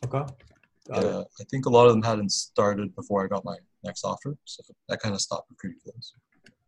Okay, 0.04 0.18
got 0.18 1.02
yeah, 1.02 1.20
it. 1.20 1.26
I 1.40 1.44
think 1.50 1.64
a 1.66 1.70
lot 1.70 1.87
of 1.87 1.92
them 1.92 2.02
hadn't 2.02 2.30
started 2.30 2.94
before 2.94 3.25
I 3.25 3.28
got 3.28 3.44
my 3.44 3.56
next 3.85 4.04
offer, 4.04 4.37
so 4.44 4.62
that 4.88 5.00
kind 5.00 5.14
of 5.14 5.20
stopped 5.23 5.49
recruiting 5.50 5.80
those. 5.87 6.12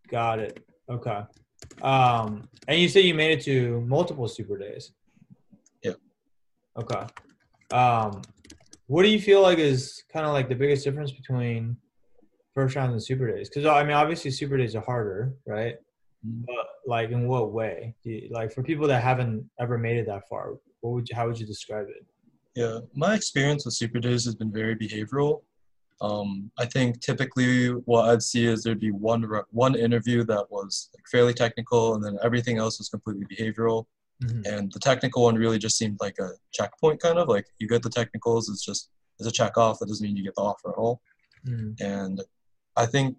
Got 0.08 0.38
it. 0.38 0.66
Okay. 0.88 1.22
Um, 1.82 2.48
and 2.66 2.80
you 2.80 2.88
say 2.88 3.00
you 3.02 3.14
made 3.14 3.38
it 3.38 3.44
to 3.44 3.82
multiple 3.82 4.26
super 4.26 4.56
days. 4.56 4.92
Yeah. 5.82 5.92
Okay. 6.76 7.06
Um, 7.70 8.22
what 8.86 9.02
do 9.02 9.08
you 9.10 9.20
feel 9.20 9.42
like 9.42 9.58
is 9.58 10.02
kind 10.10 10.24
of 10.26 10.32
like 10.32 10.48
the 10.48 10.54
biggest 10.54 10.82
difference 10.84 11.12
between 11.12 11.76
first 12.54 12.76
round 12.76 12.92
and 12.92 13.02
super 13.02 13.30
days? 13.30 13.48
Because 13.48 13.66
I 13.66 13.82
mean, 13.82 13.92
obviously, 13.92 14.30
super 14.30 14.56
days 14.56 14.74
are 14.76 14.82
harder, 14.82 15.32
right? 15.46 15.76
Mhm. 16.26 16.44
But 16.46 16.66
like, 16.86 17.10
in 17.10 17.26
what 17.28 17.52
way? 17.52 17.94
You, 18.02 18.28
like 18.30 18.52
for 18.52 18.62
people 18.62 18.86
that 18.88 19.02
haven't 19.02 19.48
ever 19.58 19.78
made 19.78 19.96
it 19.98 20.06
that 20.06 20.28
far, 20.28 20.52
what 20.80 20.90
would 20.92 21.08
you, 21.08 21.16
how 21.16 21.26
would 21.26 21.38
you 21.38 21.46
describe 21.46 21.86
it? 21.88 22.04
Yeah, 22.54 22.80
my 22.94 23.14
experience 23.14 23.64
with 23.64 23.74
super 23.74 24.00
days 24.00 24.24
has 24.24 24.34
been 24.34 24.52
very 24.52 24.74
behavioral. 24.76 25.42
Um, 26.02 26.50
I 26.58 26.64
think 26.66 27.00
typically 27.00 27.68
what 27.68 28.08
I'd 28.08 28.22
see 28.22 28.46
is 28.46 28.62
there'd 28.62 28.80
be 28.80 28.90
one 28.90 29.22
one 29.50 29.74
interview 29.74 30.24
that 30.24 30.50
was 30.50 30.88
like 30.94 31.04
fairly 31.10 31.34
technical, 31.34 31.94
and 31.94 32.04
then 32.04 32.18
everything 32.22 32.58
else 32.58 32.78
was 32.78 32.88
completely 32.88 33.26
behavioral. 33.26 33.86
Mhm. 34.24 34.46
And 34.46 34.72
the 34.72 34.78
technical 34.80 35.22
one 35.22 35.36
really 35.36 35.58
just 35.58 35.78
seemed 35.78 35.98
like 36.00 36.18
a 36.18 36.30
checkpoint, 36.52 37.00
kind 37.00 37.18
of 37.18 37.28
like 37.28 37.46
you 37.58 37.68
get 37.68 37.82
the 37.82 37.88
technicals, 37.90 38.48
it's 38.50 38.64
just 38.64 38.90
it's 39.18 39.28
a 39.28 39.32
check 39.32 39.56
off. 39.58 39.78
That 39.78 39.86
doesn't 39.88 40.06
mean 40.06 40.16
you 40.16 40.24
get 40.24 40.34
the 40.34 40.42
offer 40.42 40.70
at 40.70 40.76
all. 40.76 41.00
Mhm. 41.46 41.78
And 41.80 42.22
I 42.76 42.86
think 42.86 43.16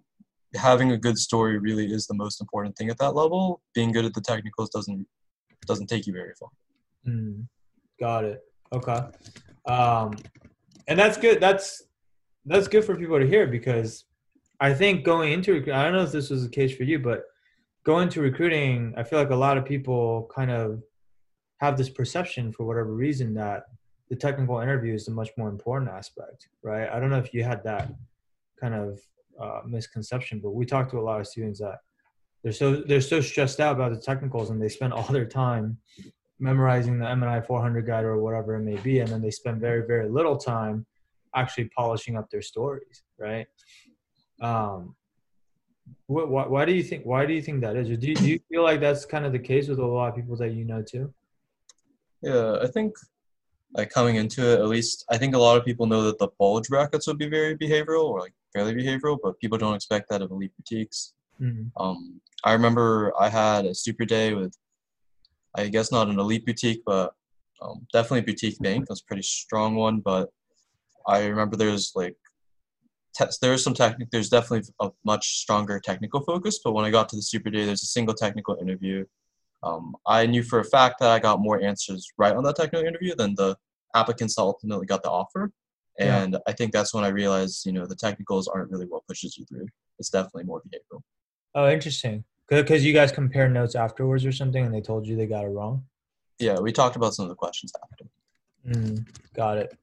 having 0.54 0.92
a 0.92 0.98
good 0.98 1.18
story 1.18 1.58
really 1.58 1.92
is 1.92 2.06
the 2.06 2.14
most 2.14 2.40
important 2.40 2.76
thing 2.76 2.90
at 2.90 2.98
that 2.98 3.14
level. 3.14 3.60
Being 3.74 3.92
good 3.92 4.04
at 4.04 4.14
the 4.14 4.20
technicals 4.20 4.70
doesn't 4.70 5.06
doesn't 5.66 5.86
take 5.86 6.06
you 6.06 6.12
very 6.12 6.32
far. 6.38 6.48
Mm, 7.06 7.46
got 8.00 8.24
it. 8.24 8.42
Okay. 8.72 9.00
Um, 9.66 10.16
and 10.88 10.98
that's 10.98 11.16
good. 11.16 11.40
That's 11.40 11.82
that's 12.44 12.68
good 12.68 12.84
for 12.84 12.96
people 12.96 13.18
to 13.18 13.26
hear 13.26 13.46
because 13.46 14.04
I 14.60 14.74
think 14.74 15.04
going 15.04 15.32
into 15.32 15.56
I 15.72 15.84
don't 15.84 15.92
know 15.92 16.02
if 16.02 16.12
this 16.12 16.30
was 16.30 16.42
the 16.42 16.50
case 16.50 16.76
for 16.76 16.84
you, 16.84 16.98
but 16.98 17.24
going 17.84 18.08
to 18.10 18.20
recruiting, 18.20 18.94
I 18.96 19.02
feel 19.02 19.18
like 19.18 19.30
a 19.30 19.36
lot 19.36 19.58
of 19.58 19.64
people 19.64 20.30
kind 20.34 20.50
of 20.50 20.82
have 21.60 21.76
this 21.76 21.90
perception 21.90 22.52
for 22.52 22.64
whatever 22.64 22.92
reason 22.92 23.34
that 23.34 23.64
the 24.10 24.16
technical 24.16 24.60
interview 24.60 24.94
is 24.94 25.06
the 25.06 25.12
much 25.12 25.30
more 25.38 25.48
important 25.48 25.90
aspect, 25.90 26.48
right? 26.62 26.88
I 26.88 27.00
don't 27.00 27.10
know 27.10 27.18
if 27.18 27.32
you 27.32 27.44
had 27.44 27.64
that 27.64 27.92
kind 28.60 28.74
of 28.74 29.00
uh, 29.40 29.60
misconception, 29.66 30.40
but 30.40 30.50
we 30.50 30.64
talked 30.66 30.90
to 30.90 30.98
a 30.98 31.00
lot 31.02 31.20
of 31.20 31.26
students 31.26 31.60
that 31.60 31.78
they're 32.42 32.52
so 32.52 32.76
they're 32.76 33.00
so 33.00 33.20
stressed 33.20 33.60
out 33.60 33.76
about 33.76 33.92
the 33.92 34.00
technicals 34.00 34.50
and 34.50 34.60
they 34.60 34.68
spend 34.68 34.92
all 34.92 35.04
their 35.04 35.26
time 35.26 35.78
memorizing 36.40 36.98
the 36.98 37.08
M&I 37.08 37.40
400 37.40 37.86
guide 37.86 38.04
or 38.04 38.18
whatever 38.18 38.56
it 38.56 38.62
may 38.62 38.76
be, 38.76 38.98
and 38.98 39.08
then 39.08 39.22
they 39.22 39.30
spend 39.30 39.60
very, 39.60 39.86
very 39.86 40.08
little 40.08 40.36
time 40.36 40.84
actually 41.36 41.70
polishing 41.76 42.16
up 42.16 42.28
their 42.30 42.42
stories, 42.42 43.04
right? 43.16 43.46
Um, 44.40 44.96
wh- 46.08 46.28
why 46.28 46.64
do 46.64 46.72
you 46.72 46.82
think? 46.82 47.04
Why 47.04 47.26
do 47.26 47.32
you 47.32 47.42
think 47.42 47.60
that 47.60 47.76
is? 47.76 47.88
Or 47.90 47.96
do 47.96 48.08
you, 48.08 48.16
do 48.16 48.28
you 48.28 48.40
feel 48.48 48.62
like 48.62 48.80
that's 48.80 49.04
kind 49.04 49.24
of 49.24 49.32
the 49.32 49.38
case 49.38 49.68
with 49.68 49.78
a 49.78 49.86
lot 49.86 50.08
of 50.08 50.16
people 50.16 50.36
that 50.36 50.52
you 50.52 50.64
know 50.64 50.82
too? 50.82 51.14
Yeah, 52.22 52.58
I 52.60 52.66
think 52.66 52.94
like 53.74 53.90
coming 53.90 54.16
into 54.16 54.42
it, 54.46 54.60
at 54.60 54.68
least 54.68 55.04
I 55.10 55.18
think 55.18 55.34
a 55.34 55.38
lot 55.38 55.56
of 55.56 55.64
people 55.64 55.86
know 55.86 56.02
that 56.02 56.18
the 56.18 56.28
bulge 56.38 56.68
brackets 56.68 57.06
would 57.06 57.18
be 57.18 57.28
very 57.28 57.56
behavioral 57.56 58.04
or 58.04 58.20
like 58.20 58.34
fairly 58.52 58.74
behavioral, 58.74 59.18
but 59.22 59.38
people 59.38 59.58
don't 59.58 59.74
expect 59.74 60.08
that 60.10 60.22
of 60.22 60.30
elite 60.30 60.52
boutiques. 60.56 61.14
Mhm. 61.40 61.70
Um, 61.76 62.20
I 62.44 62.52
remember 62.52 63.12
I 63.18 63.28
had 63.28 63.64
a 63.64 63.74
super 63.74 64.04
day 64.04 64.34
with, 64.34 64.56
I 65.54 65.68
guess 65.68 65.90
not 65.90 66.08
an 66.08 66.18
elite 66.18 66.44
boutique, 66.44 66.82
but 66.84 67.14
um, 67.62 67.86
definitely 67.92 68.22
boutique 68.22 68.58
bank. 68.58 68.88
Was 68.88 69.00
a 69.00 69.04
pretty 69.06 69.22
strong 69.22 69.74
one, 69.76 70.00
but 70.00 70.30
I 71.06 71.26
remember 71.26 71.56
there's 71.56 71.92
like, 71.94 72.16
te- 73.16 73.24
there's 73.40 73.64
some 73.64 73.74
technical, 73.74 74.08
there's 74.12 74.28
definitely 74.28 74.68
a 74.80 74.90
much 75.04 75.38
stronger 75.38 75.80
technical 75.80 76.20
focus. 76.22 76.60
But 76.62 76.72
when 76.72 76.84
I 76.84 76.90
got 76.90 77.08
to 77.10 77.16
the 77.16 77.22
super 77.22 77.50
day, 77.50 77.64
there's 77.64 77.82
a 77.82 77.86
single 77.86 78.14
technical 78.14 78.56
interview. 78.60 79.04
Um, 79.62 79.94
I 80.06 80.26
knew 80.26 80.42
for 80.42 80.58
a 80.58 80.64
fact 80.64 80.96
that 81.00 81.10
I 81.10 81.18
got 81.18 81.40
more 81.40 81.60
answers 81.62 82.08
right 82.18 82.34
on 82.34 82.42
that 82.44 82.56
technical 82.56 82.86
interview 82.86 83.14
than 83.14 83.34
the 83.36 83.56
applicants 83.94 84.36
that 84.36 84.42
ultimately 84.42 84.86
got 84.86 85.02
the 85.02 85.10
offer. 85.10 85.52
Yeah. 85.98 86.22
And 86.22 86.38
I 86.46 86.52
think 86.52 86.72
that's 86.72 86.94
when 86.94 87.04
I 87.04 87.08
realized, 87.08 87.66
you 87.66 87.72
know, 87.72 87.86
the 87.86 87.94
technicals 87.94 88.48
aren't 88.48 88.70
really 88.70 88.86
what 88.86 89.06
pushes 89.06 89.36
you 89.36 89.44
through. 89.44 89.66
It's 89.98 90.08
definitely 90.08 90.44
more 90.44 90.62
behavioral. 90.62 91.02
Oh, 91.54 91.68
interesting. 91.68 92.24
Because 92.48 92.84
you 92.84 92.92
guys 92.92 93.12
compared 93.12 93.52
notes 93.52 93.74
afterwards 93.74 94.26
or 94.26 94.32
something, 94.32 94.64
and 94.64 94.74
they 94.74 94.80
told 94.80 95.06
you 95.06 95.16
they 95.16 95.26
got 95.26 95.44
it 95.44 95.48
wrong. 95.48 95.84
Yeah, 96.38 96.58
we 96.58 96.72
talked 96.72 96.96
about 96.96 97.14
some 97.14 97.24
of 97.24 97.28
the 97.28 97.34
questions 97.34 97.72
after. 97.82 98.04
Mm, 98.66 99.06
got 99.34 99.58
it. 99.58 99.76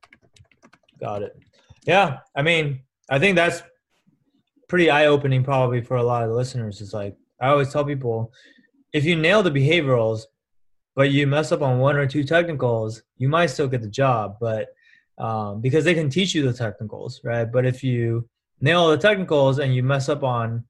Got 0.99 1.23
it. 1.23 1.37
Yeah, 1.85 2.19
I 2.35 2.41
mean, 2.41 2.81
I 3.09 3.17
think 3.17 3.35
that's 3.35 3.63
pretty 4.67 4.91
eye-opening 4.91 5.43
probably 5.43 5.81
for 5.81 5.97
a 5.97 6.03
lot 6.03 6.23
of 6.23 6.29
the 6.29 6.35
listeners. 6.35 6.81
It's 6.81 6.93
like 6.93 7.15
I 7.39 7.47
always 7.47 7.71
tell 7.71 7.85
people, 7.85 8.33
if 8.93 9.05
you 9.05 9.15
nail 9.15 9.43
the 9.43 9.51
behaviorals, 9.51 10.23
but 10.95 11.11
you 11.11 11.27
mess 11.27 11.51
up 11.51 11.61
on 11.61 11.79
one 11.79 11.95
or 11.95 12.07
two 12.07 12.23
technicals, 12.23 13.03
you 13.17 13.29
might 13.29 13.47
still 13.47 13.67
get 13.67 13.81
the 13.81 13.89
job, 13.89 14.37
but 14.39 14.69
um, 15.17 15.61
because 15.61 15.85
they 15.85 15.93
can 15.93 16.09
teach 16.09 16.33
you 16.33 16.43
the 16.43 16.53
technicals, 16.53 17.21
right? 17.23 17.45
But 17.45 17.65
if 17.65 17.83
you 17.83 18.27
nail 18.61 18.89
the 18.89 18.97
technicals 18.97 19.59
and 19.59 19.75
you 19.75 19.83
mess 19.83 20.09
up 20.09 20.23
on 20.23 20.63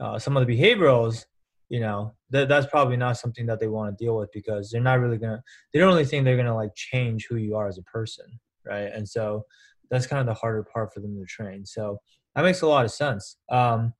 uh, 0.00 0.18
some 0.18 0.36
of 0.36 0.46
the 0.46 0.60
behaviorals, 0.60 1.24
you 1.68 1.80
know, 1.80 2.14
that 2.30 2.48
that's 2.48 2.66
probably 2.66 2.96
not 2.96 3.16
something 3.16 3.46
that 3.46 3.60
they 3.60 3.68
want 3.68 3.96
to 3.96 4.04
deal 4.04 4.16
with 4.16 4.30
because 4.32 4.70
they're 4.70 4.80
not 4.80 5.00
really 5.00 5.18
gonna. 5.18 5.42
They 5.72 5.80
don't 5.80 5.88
really 5.88 6.04
think 6.04 6.24
they're 6.24 6.36
gonna 6.36 6.54
like 6.54 6.74
change 6.74 7.26
who 7.28 7.36
you 7.36 7.56
are 7.56 7.66
as 7.66 7.78
a 7.78 7.82
person, 7.82 8.26
right? 8.66 8.90
And 8.92 9.08
so 9.08 9.44
that's 9.90 10.06
kind 10.06 10.20
of 10.20 10.26
the 10.26 10.34
harder 10.34 10.62
part 10.62 10.92
for 10.92 11.00
them 11.00 11.16
to 11.18 11.24
train. 11.24 11.64
So 11.64 11.98
that 12.34 12.42
makes 12.42 12.62
a 12.62 12.66
lot 12.66 12.84
of 12.84 12.90
sense. 12.90 13.36
Um, 13.50 13.94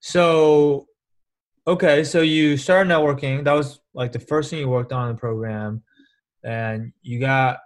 so 0.00 0.86
okay, 1.66 2.04
so 2.04 2.20
you 2.20 2.56
started 2.56 2.90
networking. 2.90 3.44
That 3.44 3.52
was 3.52 3.80
like 3.94 4.12
the 4.12 4.18
first 4.18 4.50
thing 4.50 4.58
you 4.60 4.68
worked 4.68 4.92
on 4.92 5.08
in 5.08 5.14
the 5.14 5.20
program, 5.20 5.82
and 6.42 6.92
you 7.02 7.20
got 7.20 7.58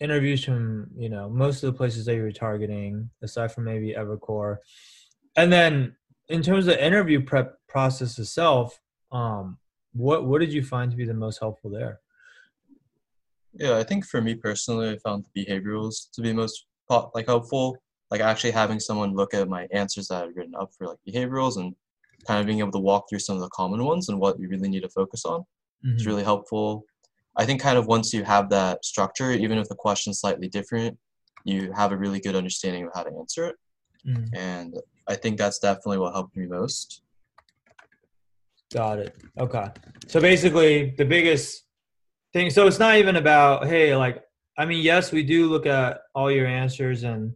interviews 0.00 0.44
from 0.44 0.88
you 0.96 1.08
know 1.08 1.28
most 1.28 1.62
of 1.62 1.72
the 1.72 1.76
places 1.76 2.06
that 2.06 2.14
you 2.14 2.22
were 2.22 2.32
targeting, 2.32 3.10
aside 3.22 3.52
from 3.52 3.64
maybe 3.64 3.94
Evercore. 3.96 4.58
And 5.36 5.52
then 5.52 5.96
in 6.28 6.42
terms 6.42 6.66
of 6.66 6.74
the 6.74 6.84
interview 6.84 7.22
prep 7.22 7.58
process 7.68 8.18
itself, 8.18 8.80
um, 9.12 9.58
what 9.92 10.26
what 10.26 10.40
did 10.40 10.52
you 10.52 10.62
find 10.62 10.90
to 10.90 10.96
be 10.96 11.04
the 11.04 11.14
most 11.14 11.38
helpful 11.38 11.70
there? 11.70 12.00
Yeah, 13.54 13.76
I 13.76 13.82
think 13.82 14.06
for 14.06 14.20
me 14.20 14.34
personally, 14.34 14.90
I 14.90 14.98
found 14.98 15.24
the 15.34 15.44
behaviorals 15.44 16.10
to 16.12 16.22
be 16.22 16.32
most 16.32 16.66
like 17.14 17.26
helpful. 17.26 17.76
Like 18.10 18.20
actually 18.22 18.52
having 18.52 18.80
someone 18.80 19.14
look 19.14 19.34
at 19.34 19.48
my 19.48 19.68
answers 19.70 20.08
that 20.08 20.24
I've 20.24 20.36
written 20.36 20.54
up 20.54 20.72
for 20.72 20.86
like 20.86 20.98
behaviorals 21.06 21.58
and 21.58 21.74
kind 22.26 22.40
of 22.40 22.46
being 22.46 22.58
able 22.58 22.72
to 22.72 22.78
walk 22.78 23.08
through 23.08 23.20
some 23.20 23.36
of 23.36 23.42
the 23.42 23.48
common 23.50 23.84
ones 23.84 24.08
and 24.08 24.18
what 24.18 24.38
you 24.38 24.48
really 24.48 24.68
need 24.68 24.82
to 24.82 24.88
focus 24.88 25.24
on 25.24 25.44
is 25.84 26.02
Mhm. 26.02 26.06
really 26.06 26.24
helpful. 26.24 26.84
I 27.36 27.46
think 27.46 27.60
kind 27.60 27.78
of 27.78 27.86
once 27.86 28.12
you 28.12 28.24
have 28.24 28.50
that 28.50 28.84
structure, 28.84 29.30
even 29.30 29.58
if 29.58 29.68
the 29.68 29.76
question's 29.76 30.20
slightly 30.20 30.48
different, 30.48 30.98
you 31.44 31.72
have 31.72 31.92
a 31.92 31.96
really 31.96 32.20
good 32.20 32.34
understanding 32.34 32.84
of 32.84 32.90
how 32.94 33.04
to 33.04 33.16
answer 33.16 33.46
it. 33.46 33.56
Mhm. 34.06 34.28
And 34.36 34.74
I 35.06 35.14
think 35.14 35.38
that's 35.38 35.58
definitely 35.58 35.98
what 35.98 36.12
helped 36.12 36.36
me 36.36 36.46
most. 36.46 37.02
Got 38.72 38.98
it. 38.98 39.16
Okay. 39.38 39.66
So 40.08 40.20
basically, 40.20 40.94
the 40.98 41.04
biggest 41.04 41.64
thing. 42.32 42.50
So 42.50 42.66
it's 42.66 42.78
not 42.78 42.96
even 42.96 43.16
about 43.16 43.66
hey, 43.66 43.96
like 43.96 44.22
I 44.58 44.66
mean, 44.66 44.82
yes, 44.82 45.12
we 45.12 45.22
do 45.22 45.48
look 45.48 45.66
at 45.66 46.02
all 46.14 46.30
your 46.30 46.46
answers 46.46 47.04
and 47.04 47.34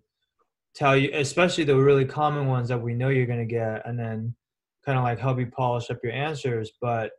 tell 0.75 0.97
you, 0.97 1.11
especially 1.15 1.63
the 1.65 1.77
really 1.77 2.05
common 2.05 2.49
ones 2.49 2.69
that 2.69 2.83
we 2.83 2.95
know 2.95 3.09
you're 3.09 3.27
going 3.27 3.39
to 3.39 3.47
get, 3.47 3.87
and 3.87 3.97
then 3.99 4.35
kind 4.85 4.99
of 4.99 5.05
like 5.05 5.19
help 5.19 5.39
you 5.39 5.47
polish 5.47 5.91
up 5.91 5.99
your 6.03 6.13
answers. 6.13 6.73
But 6.81 7.13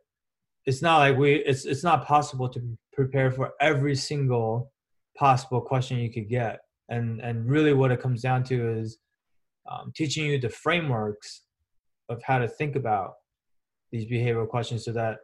it's 0.66 0.82
not 0.82 0.98
like 0.98 1.16
we. 1.16 1.34
It's 1.34 1.64
it's 1.64 1.84
not 1.84 2.06
possible 2.06 2.48
to 2.48 2.60
prepare 2.92 3.30
for 3.30 3.52
every 3.60 3.96
single 3.96 4.72
possible 5.16 5.60
question 5.60 5.98
you 5.98 6.12
could 6.12 6.28
get, 6.28 6.60
and 6.88 7.20
and 7.20 7.48
really 7.48 7.72
what 7.72 7.92
it 7.92 8.00
comes 8.00 8.22
down 8.22 8.44
to 8.44 8.78
is 8.78 8.98
um, 9.70 9.92
teaching 9.94 10.26
you 10.26 10.38
the 10.38 10.48
frameworks 10.48 11.42
of 12.08 12.22
how 12.22 12.38
to 12.38 12.48
think 12.48 12.76
about 12.76 13.14
these 13.92 14.06
behavioral 14.06 14.48
questions 14.48 14.84
so 14.84 14.92
that 14.92 15.18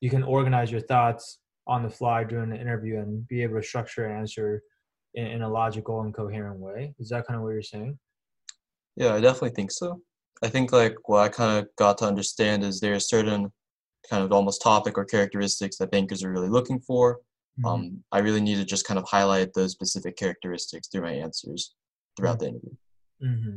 you 0.00 0.10
can 0.10 0.22
organize 0.22 0.70
your 0.70 0.80
thoughts 0.80 1.38
on 1.66 1.82
the 1.82 1.90
fly 1.90 2.22
during 2.24 2.50
the 2.50 2.60
interview 2.60 2.98
and 2.98 3.26
be 3.26 3.42
able 3.42 3.56
to 3.58 3.66
structure 3.66 4.04
an 4.04 4.18
answer 4.18 4.62
in, 5.14 5.26
in 5.26 5.42
a 5.42 5.48
logical 5.48 6.02
and 6.02 6.14
coherent 6.14 6.58
way. 6.58 6.94
Is 6.98 7.08
that 7.08 7.26
kind 7.26 7.36
of 7.36 7.42
what 7.42 7.50
you're 7.50 7.62
saying? 7.62 7.98
Yeah, 8.96 9.14
I 9.14 9.20
definitely 9.20 9.50
think 9.50 9.72
so. 9.72 10.00
I 10.42 10.48
think 10.48 10.72
like 10.72 10.96
what 11.08 11.20
I 11.20 11.28
kind 11.28 11.58
of 11.58 11.68
got 11.76 11.98
to 11.98 12.06
understand 12.06 12.64
is 12.64 12.80
there 12.80 12.94
are 12.94 13.00
certain 13.00 13.52
kind 14.08 14.22
of 14.22 14.32
almost 14.32 14.62
topic 14.62 14.98
or 14.98 15.04
characteristics 15.04 15.78
that 15.78 15.90
bankers 15.90 16.22
are 16.22 16.30
really 16.30 16.48
looking 16.48 16.80
for. 16.80 17.20
Mm-hmm. 17.58 17.66
Um, 17.66 18.04
I 18.12 18.18
really 18.18 18.40
need 18.40 18.56
to 18.56 18.64
just 18.64 18.86
kind 18.86 18.98
of 18.98 19.06
highlight 19.08 19.54
those 19.54 19.72
specific 19.72 20.16
characteristics 20.16 20.88
through 20.88 21.02
my 21.02 21.12
answers 21.12 21.74
throughout 22.16 22.40
the 22.40 22.48
interview. 22.48 22.70
hmm 23.20 23.56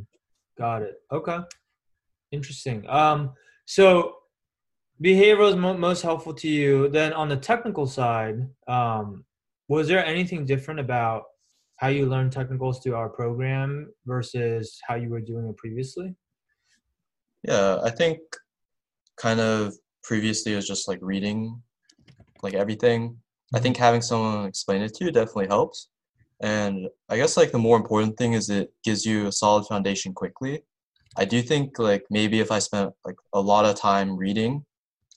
Got 0.58 0.82
it. 0.82 0.96
Okay. 1.12 1.38
Interesting. 2.32 2.88
Um, 2.90 3.34
so 3.66 4.16
behavioral 5.04 5.50
is 5.50 5.56
mo- 5.56 5.78
most 5.78 6.02
helpful 6.02 6.34
to 6.34 6.48
you. 6.48 6.90
Then 6.90 7.14
on 7.14 7.30
the 7.30 7.38
technical 7.38 7.86
side, 7.86 8.48
um, 8.68 9.24
was 9.68 9.88
there 9.88 10.04
anything 10.04 10.46
different 10.46 10.80
about 10.80 11.26
how 11.78 11.90
you 11.90 12.08
learned 12.08 12.32
technicals 12.32 12.80
through 12.80 12.96
our 12.96 13.10
program 13.10 13.94
versus 14.06 14.80
how 14.88 14.96
you 14.96 15.10
were 15.10 15.22
doing 15.22 15.48
it 15.48 15.58
previously? 15.58 16.16
Yeah, 17.48 17.80
I 17.84 17.90
think 17.90 18.20
kind 19.18 19.40
of 19.40 19.74
previously 20.04 20.54
it 20.54 20.58
was 20.58 20.68
just 20.68 20.88
like 20.88 21.00
reading 21.02 21.62
like 22.44 22.54
everything. 22.54 23.18
I 23.54 23.60
think 23.60 23.78
having 23.78 24.02
someone 24.02 24.46
explain 24.46 24.82
it 24.82 24.94
to 24.96 25.06
you 25.06 25.12
definitely 25.12 25.48
helps. 25.48 25.90
And 26.42 26.88
I 27.10 27.18
guess 27.18 27.38
like 27.38 27.52
the 27.52 27.58
more 27.58 27.78
important 27.78 28.18
thing 28.18 28.34
is 28.34 28.50
it 28.50 28.72
gives 28.84 29.06
you 29.06 29.28
a 29.28 29.32
solid 29.32 29.66
foundation 29.66 30.14
quickly. 30.14 30.64
I 31.18 31.26
do 31.26 31.42
think 31.42 31.80
like 31.80 32.04
maybe 32.12 32.40
if 32.40 32.52
I 32.52 32.60
spent 32.60 32.94
like 33.06 33.16
a 33.34 33.42
lot 33.42 33.66
of 33.66 33.76
time 33.76 34.16
reading, 34.18 34.64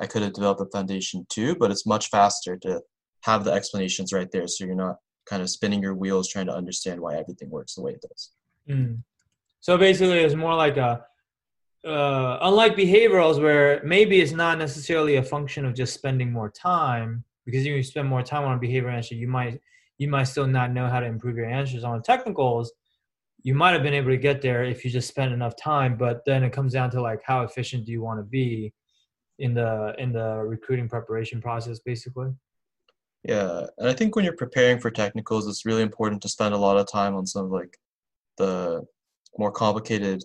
I 0.01 0.07
could 0.07 0.23
have 0.23 0.33
developed 0.33 0.63
a 0.63 0.67
foundation 0.67 1.27
too, 1.29 1.57
but 1.57 1.71
it's 1.71 1.85
much 1.85 2.09
faster 2.09 2.57
to 2.59 2.81
have 3.25 3.45
the 3.45 3.53
explanations 3.53 4.13
right 4.15 4.31
there 4.33 4.49
so 4.49 4.65
you're 4.65 4.75
not 4.75 4.97
kind 5.29 5.43
of 5.43 5.51
spinning 5.51 5.83
your 5.83 5.95
wheels 5.95 6.29
trying 6.29 6.47
to 6.47 6.55
understand 6.55 7.01
why 7.01 7.17
everything 7.17 7.51
works 7.51 7.75
the 7.75 7.83
way 7.83 7.93
it 7.93 8.03
does. 8.09 8.31
Mm. 8.69 9.03
So 9.61 9.77
basically 9.77 10.21
it's 10.21 10.35
more 10.35 10.55
like 10.55 10.79
a 10.79 11.05
uh, 11.87 12.39
unlike 12.43 12.77
behaviorals 12.77 13.41
where 13.41 13.81
maybe 13.85 14.21
it's 14.21 14.33
not 14.33 14.59
necessarily 14.59 15.17
a 15.17 15.23
function 15.23 15.65
of 15.65 15.75
just 15.75 15.95
spending 15.95 16.31
more 16.31 16.51
time 16.51 17.25
because 17.47 17.65
you 17.65 17.83
spend 17.83 18.07
more 18.07 18.23
time 18.23 18.45
on 18.45 18.57
a 18.57 18.61
behavior 18.61 18.91
answer 18.91 19.15
you 19.15 19.29
might 19.29 19.61
you 19.99 20.09
might 20.09 20.25
still 20.25 20.47
not 20.47 20.73
know 20.73 20.89
how 20.89 21.01
to 21.01 21.07
improve 21.07 21.37
your 21.37 21.47
answers 21.47 21.85
on 21.85 22.03
technicals. 22.03 22.73
You 23.43 23.55
might 23.55 23.73
have 23.73 23.83
been 23.83 23.93
able 23.93 24.11
to 24.11 24.17
get 24.17 24.41
there 24.41 24.65
if 24.65 24.83
you 24.83 24.91
just 24.91 25.09
spent 25.09 25.33
enough 25.33 25.57
time 25.57 25.97
but 25.97 26.23
then 26.27 26.43
it 26.43 26.53
comes 26.53 26.75
down 26.75 26.91
to 26.91 27.01
like 27.01 27.21
how 27.25 27.43
efficient 27.43 27.87
do 27.87 27.93
you 27.93 28.03
want 28.03 28.19
to 28.19 28.25
be 28.25 28.73
in 29.39 29.55
the 29.55 29.95
in 29.99 30.13
the 30.13 30.37
recruiting 30.37 30.89
preparation 30.89 31.41
process 31.41 31.79
basically? 31.79 32.31
Yeah 33.25 33.67
and 33.79 33.89
i 33.89 33.93
think 33.95 34.17
when 34.17 34.25
you're 34.25 34.37
preparing 34.37 34.79
for 34.79 34.91
technicals 34.91 35.47
it's 35.49 35.67
really 35.67 35.83
important 35.83 36.21
to 36.23 36.29
spend 36.29 36.55
a 36.55 36.59
lot 36.59 36.77
of 36.77 36.91
time 36.91 37.15
on 37.15 37.27
some 37.27 37.47
of 37.47 37.51
like 37.51 37.79
the 38.37 38.83
more 39.39 39.53
complicated 39.53 40.23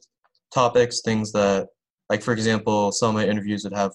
topics, 0.55 1.01
things 1.01 1.31
that, 1.33 1.67
like 2.09 2.24
for 2.24 2.33
example, 2.33 2.91
some 2.91 3.09
of 3.09 3.15
my 3.15 3.27
interviews 3.27 3.63
would 3.63 3.74
have 3.74 3.91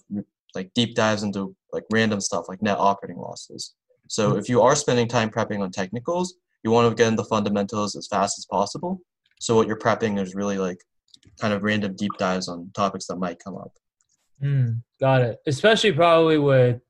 like 0.54 0.70
deep 0.74 0.94
dives 0.94 1.22
into 1.22 1.56
like 1.72 1.84
random 1.90 2.20
stuff 2.20 2.44
like 2.48 2.62
net 2.62 2.78
operating 2.78 3.20
losses. 3.20 3.74
So 4.08 4.36
if 4.36 4.48
you 4.48 4.60
are 4.62 4.74
spending 4.74 5.08
time 5.08 5.30
prepping 5.30 5.60
on 5.60 5.70
technicals, 5.70 6.34
you 6.64 6.70
want 6.70 6.88
to 6.90 7.00
get 7.00 7.08
into 7.08 7.24
fundamentals 7.24 7.96
as 7.96 8.06
fast 8.08 8.38
as 8.38 8.44
possible. 8.44 9.00
So 9.40 9.54
what 9.56 9.66
you're 9.66 9.78
prepping 9.78 10.20
is 10.20 10.34
really 10.34 10.58
like 10.58 10.78
kind 11.40 11.54
of 11.54 11.62
random 11.62 11.94
deep 11.96 12.12
dives 12.18 12.48
on 12.48 12.70
topics 12.74 13.06
that 13.06 13.16
might 13.16 13.38
come 13.42 13.56
up. 13.56 13.72
Mm, 14.42 14.82
got 14.98 15.22
it. 15.22 15.38
Especially 15.46 15.92
probably 15.92 16.38
with 16.38 16.80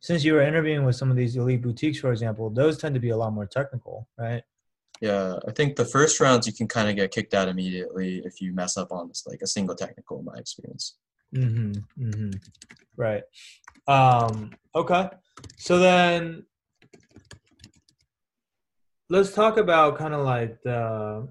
since 0.00 0.24
you 0.24 0.32
were 0.34 0.42
interviewing 0.42 0.84
with 0.84 0.96
some 0.96 1.10
of 1.12 1.16
these 1.16 1.36
elite 1.36 1.62
boutiques, 1.62 1.98
for 1.98 2.10
example, 2.10 2.50
those 2.50 2.76
tend 2.76 2.94
to 2.94 3.00
be 3.00 3.10
a 3.10 3.16
lot 3.16 3.32
more 3.32 3.46
technical, 3.46 4.08
right? 4.18 4.42
Yeah, 5.02 5.34
I 5.48 5.50
think 5.50 5.74
the 5.74 5.84
first 5.84 6.20
rounds 6.20 6.46
you 6.46 6.52
can 6.52 6.68
kind 6.68 6.88
of 6.88 6.94
get 6.94 7.10
kicked 7.10 7.34
out 7.34 7.48
immediately 7.48 8.22
if 8.24 8.40
you 8.40 8.54
mess 8.54 8.76
up 8.76 8.92
on 8.92 9.08
this, 9.08 9.24
like 9.26 9.42
a 9.42 9.48
single 9.48 9.74
technical, 9.74 10.20
in 10.20 10.24
my 10.24 10.36
experience. 10.36 10.96
Mm-hmm. 11.34 11.72
mm-hmm. 12.00 12.30
Right. 12.96 13.24
Um, 13.88 14.52
okay. 14.76 15.10
So 15.56 15.80
then 15.80 16.44
let's 19.10 19.32
talk 19.32 19.56
about 19.56 19.98
kind 19.98 20.14
of 20.14 20.24
like 20.24 20.62
the 20.62 21.28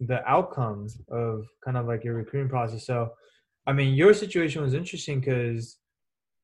the 0.00 0.28
outcomes 0.28 1.00
of 1.08 1.46
kind 1.64 1.76
of 1.76 1.86
like 1.86 2.02
your 2.02 2.14
recruiting 2.14 2.48
process. 2.48 2.84
So, 2.84 3.12
I 3.64 3.72
mean, 3.72 3.94
your 3.94 4.12
situation 4.12 4.60
was 4.60 4.74
interesting 4.74 5.20
because 5.20 5.78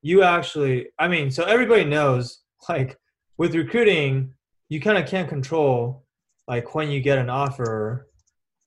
you 0.03 0.23
actually, 0.23 0.91
I 1.00 1.09
mean, 1.09 1.33
so 1.33 1.43
everybody 1.43 1.85
knows 1.85 2.43
like 2.69 2.97
with 3.39 3.57
recruiting, 3.57 4.35
you 4.69 4.81
kind 4.81 4.99
of 4.99 5.09
can't 5.09 5.29
control 5.29 6.05
like 6.50 6.75
when 6.75 6.90
you 6.90 7.00
get 7.00 7.16
an 7.16 7.30
offer 7.30 8.09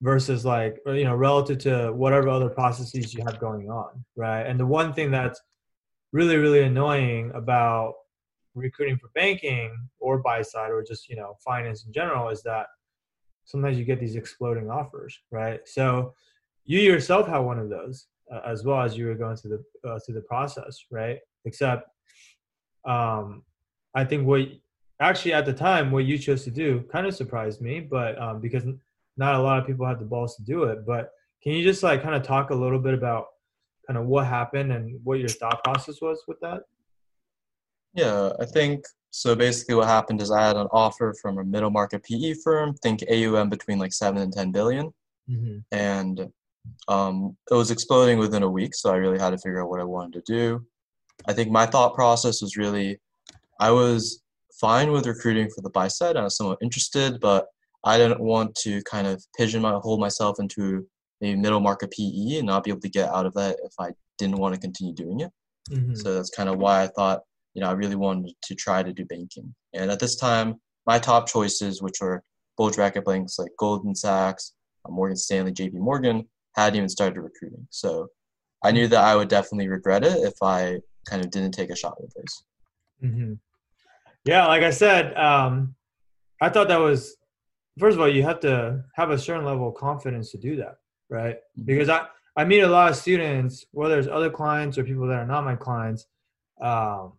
versus 0.01 0.45
like 0.45 0.79
you 0.85 1.03
know 1.03 1.15
relative 1.15 1.57
to 1.57 1.91
whatever 1.91 2.29
other 2.29 2.49
processes 2.49 3.13
you 3.13 3.21
have 3.27 3.39
going 3.39 3.69
on 3.69 3.91
right? 4.15 4.43
And 4.47 4.57
the 4.59 4.65
one 4.65 4.93
thing 4.93 5.11
that's 5.11 5.39
really 6.13 6.37
really 6.37 6.63
annoying 6.63 7.31
about 7.35 7.93
recruiting 8.55 8.97
for 8.97 9.09
banking 9.13 9.69
or 9.99 10.17
buy 10.19 10.41
side 10.41 10.71
or 10.71 10.81
just 10.81 11.09
you 11.09 11.17
know 11.17 11.35
finance 11.43 11.85
in 11.85 11.91
general 11.91 12.29
is 12.29 12.41
that 12.43 12.67
sometimes 13.43 13.77
you 13.77 13.83
get 13.83 13.99
these 13.99 14.15
exploding 14.15 14.69
offers 14.69 15.19
right? 15.29 15.59
So 15.65 16.13
you 16.63 16.79
yourself 16.79 17.27
have 17.27 17.43
one 17.43 17.59
of 17.59 17.69
those 17.69 18.07
uh, 18.33 18.41
as 18.45 18.63
well 18.63 18.81
as 18.81 18.97
you 18.97 19.07
were 19.07 19.15
going 19.15 19.35
through 19.35 19.53
the 19.57 19.89
uh, 19.89 19.99
through 19.99 20.15
the 20.15 20.27
process 20.33 20.85
right? 20.89 21.19
Except 21.45 21.89
um 22.85 23.43
i 23.95 24.03
think 24.03 24.27
what 24.27 24.41
actually 25.03 25.33
at 25.33 25.45
the 25.45 25.53
time 25.53 25.91
what 25.91 26.05
you 26.05 26.17
chose 26.17 26.43
to 26.43 26.51
do 26.51 26.81
kind 26.91 27.05
of 27.05 27.13
surprised 27.13 27.61
me 27.61 27.79
but 27.79 28.19
um, 28.21 28.39
because 28.39 28.63
not 29.17 29.35
a 29.35 29.39
lot 29.39 29.59
of 29.59 29.67
people 29.67 29.85
have 29.85 29.99
the 29.99 30.05
balls 30.05 30.35
to 30.35 30.43
do 30.43 30.63
it 30.63 30.85
but 30.85 31.11
can 31.43 31.51
you 31.51 31.63
just 31.63 31.83
like 31.83 32.01
kind 32.01 32.15
of 32.15 32.23
talk 32.23 32.49
a 32.49 32.55
little 32.55 32.79
bit 32.79 32.93
about 32.93 33.27
kind 33.85 33.97
of 33.97 34.05
what 34.05 34.25
happened 34.25 34.71
and 34.71 34.99
what 35.03 35.19
your 35.19 35.29
thought 35.29 35.63
process 35.63 36.01
was 36.01 36.23
with 36.27 36.39
that 36.39 36.61
yeah 37.93 38.31
i 38.39 38.45
think 38.45 38.85
so 39.11 39.35
basically 39.35 39.75
what 39.75 39.87
happened 39.87 40.21
is 40.21 40.31
i 40.31 40.45
had 40.47 40.55
an 40.55 40.67
offer 40.71 41.13
from 41.21 41.37
a 41.37 41.43
middle 41.43 41.69
market 41.69 42.01
pe 42.03 42.33
firm 42.33 42.73
think 42.75 43.03
aum 43.11 43.49
between 43.49 43.77
like 43.77 43.93
7 43.93 44.21
and 44.21 44.33
10 44.33 44.51
billion. 44.51 44.93
Mm-hmm. 45.29 45.59
and 45.71 46.29
um, 46.87 47.37
it 47.51 47.53
was 47.53 47.71
exploding 47.71 48.17
within 48.19 48.43
a 48.43 48.49
week 48.49 48.73
so 48.73 48.91
i 48.91 48.95
really 48.95 49.19
had 49.19 49.31
to 49.31 49.37
figure 49.37 49.61
out 49.61 49.69
what 49.69 49.81
i 49.81 49.85
wanted 49.85 50.13
to 50.25 50.33
do 50.33 50.65
i 51.27 51.33
think 51.33 51.49
my 51.49 51.65
thought 51.65 51.93
process 51.93 52.41
was 52.41 52.57
really 52.57 52.99
i 53.59 53.69
was 53.69 54.22
fine 54.63 54.93
with 54.93 55.05
recruiting 55.05 55.49
for 55.49 55.59
the 55.59 55.69
buy 55.69 55.89
side. 55.89 56.15
I 56.15 56.23
was 56.23 56.37
somewhat 56.37 56.59
interested, 56.61 57.19
but 57.19 57.47
I 57.83 57.97
didn't 57.97 58.21
want 58.21 58.55
to 58.63 58.81
kind 58.83 59.07
of 59.07 59.21
pigeonhole 59.37 59.97
myself 59.97 60.39
into 60.39 60.87
a 61.21 61.35
middle 61.35 61.59
market 61.59 61.91
PE 61.91 62.37
and 62.37 62.47
not 62.47 62.63
be 62.63 62.71
able 62.71 62.79
to 62.79 62.89
get 62.89 63.09
out 63.09 63.25
of 63.25 63.33
that 63.33 63.57
if 63.65 63.73
I 63.77 63.89
didn't 64.17 64.37
want 64.37 64.55
to 64.55 64.61
continue 64.61 64.93
doing 64.93 65.19
it. 65.19 65.31
Mm-hmm. 65.69 65.95
So 65.95 66.13
that's 66.13 66.29
kind 66.29 66.47
of 66.47 66.59
why 66.59 66.83
I 66.83 66.87
thought, 66.87 67.23
you 67.53 67.61
know, 67.61 67.67
I 67.67 67.73
really 67.73 67.97
wanted 67.97 68.35
to 68.41 68.55
try 68.55 68.81
to 68.83 68.93
do 68.93 69.03
banking. 69.03 69.53
And 69.73 69.91
at 69.91 69.99
this 69.99 70.15
time, 70.15 70.55
my 70.85 70.97
top 70.97 71.27
choices, 71.27 71.81
which 71.81 71.99
were 71.99 72.23
bulge 72.57 72.77
bracket 72.77 73.03
banks 73.03 73.37
like 73.37 73.51
Goldman 73.59 73.95
Sachs, 73.95 74.53
uh, 74.85 74.91
Morgan 74.91 75.17
Stanley, 75.17 75.51
JP 75.51 75.73
Morgan, 75.73 76.25
hadn't 76.55 76.77
even 76.77 76.89
started 76.89 77.19
recruiting. 77.19 77.67
So 77.69 78.07
I 78.63 78.71
knew 78.71 78.87
that 78.87 79.03
I 79.03 79.17
would 79.17 79.27
definitely 79.27 79.67
regret 79.67 80.05
it 80.05 80.23
if 80.23 80.35
I 80.41 80.79
kind 81.05 81.21
of 81.21 81.31
didn't 81.31 81.51
take 81.51 81.69
a 81.69 81.75
shot 81.75 82.01
with 82.01 82.13
this. 82.13 82.43
Mm-hmm. 83.03 83.33
Yeah, 84.25 84.47
like 84.47 84.63
I 84.63 84.69
said, 84.71 85.15
um, 85.17 85.75
I 86.41 86.49
thought 86.49 86.69
that 86.69 86.79
was 86.79 87.17
first 87.79 87.95
of 87.95 88.01
all 88.01 88.07
you 88.07 88.23
have 88.23 88.39
to 88.41 88.83
have 88.95 89.09
a 89.11 89.17
certain 89.17 89.45
level 89.45 89.69
of 89.69 89.75
confidence 89.75 90.31
to 90.31 90.37
do 90.37 90.55
that, 90.57 90.77
right? 91.09 91.35
Mm-hmm. 91.35 91.65
Because 91.65 91.89
I 91.89 92.05
I 92.35 92.45
meet 92.45 92.61
a 92.61 92.67
lot 92.67 92.89
of 92.89 92.95
students, 92.97 93.65
whether 93.71 93.99
it's 93.99 94.07
other 94.07 94.29
clients 94.29 94.77
or 94.77 94.83
people 94.83 95.07
that 95.07 95.19
are 95.19 95.27
not 95.27 95.43
my 95.43 95.55
clients, 95.55 96.07
um, 96.61 97.13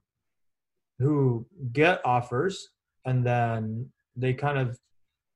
who 0.99 1.47
get 1.73 2.01
offers 2.05 2.71
and 3.05 3.25
then 3.25 3.91
they 4.17 4.33
kind 4.33 4.59
of 4.59 4.79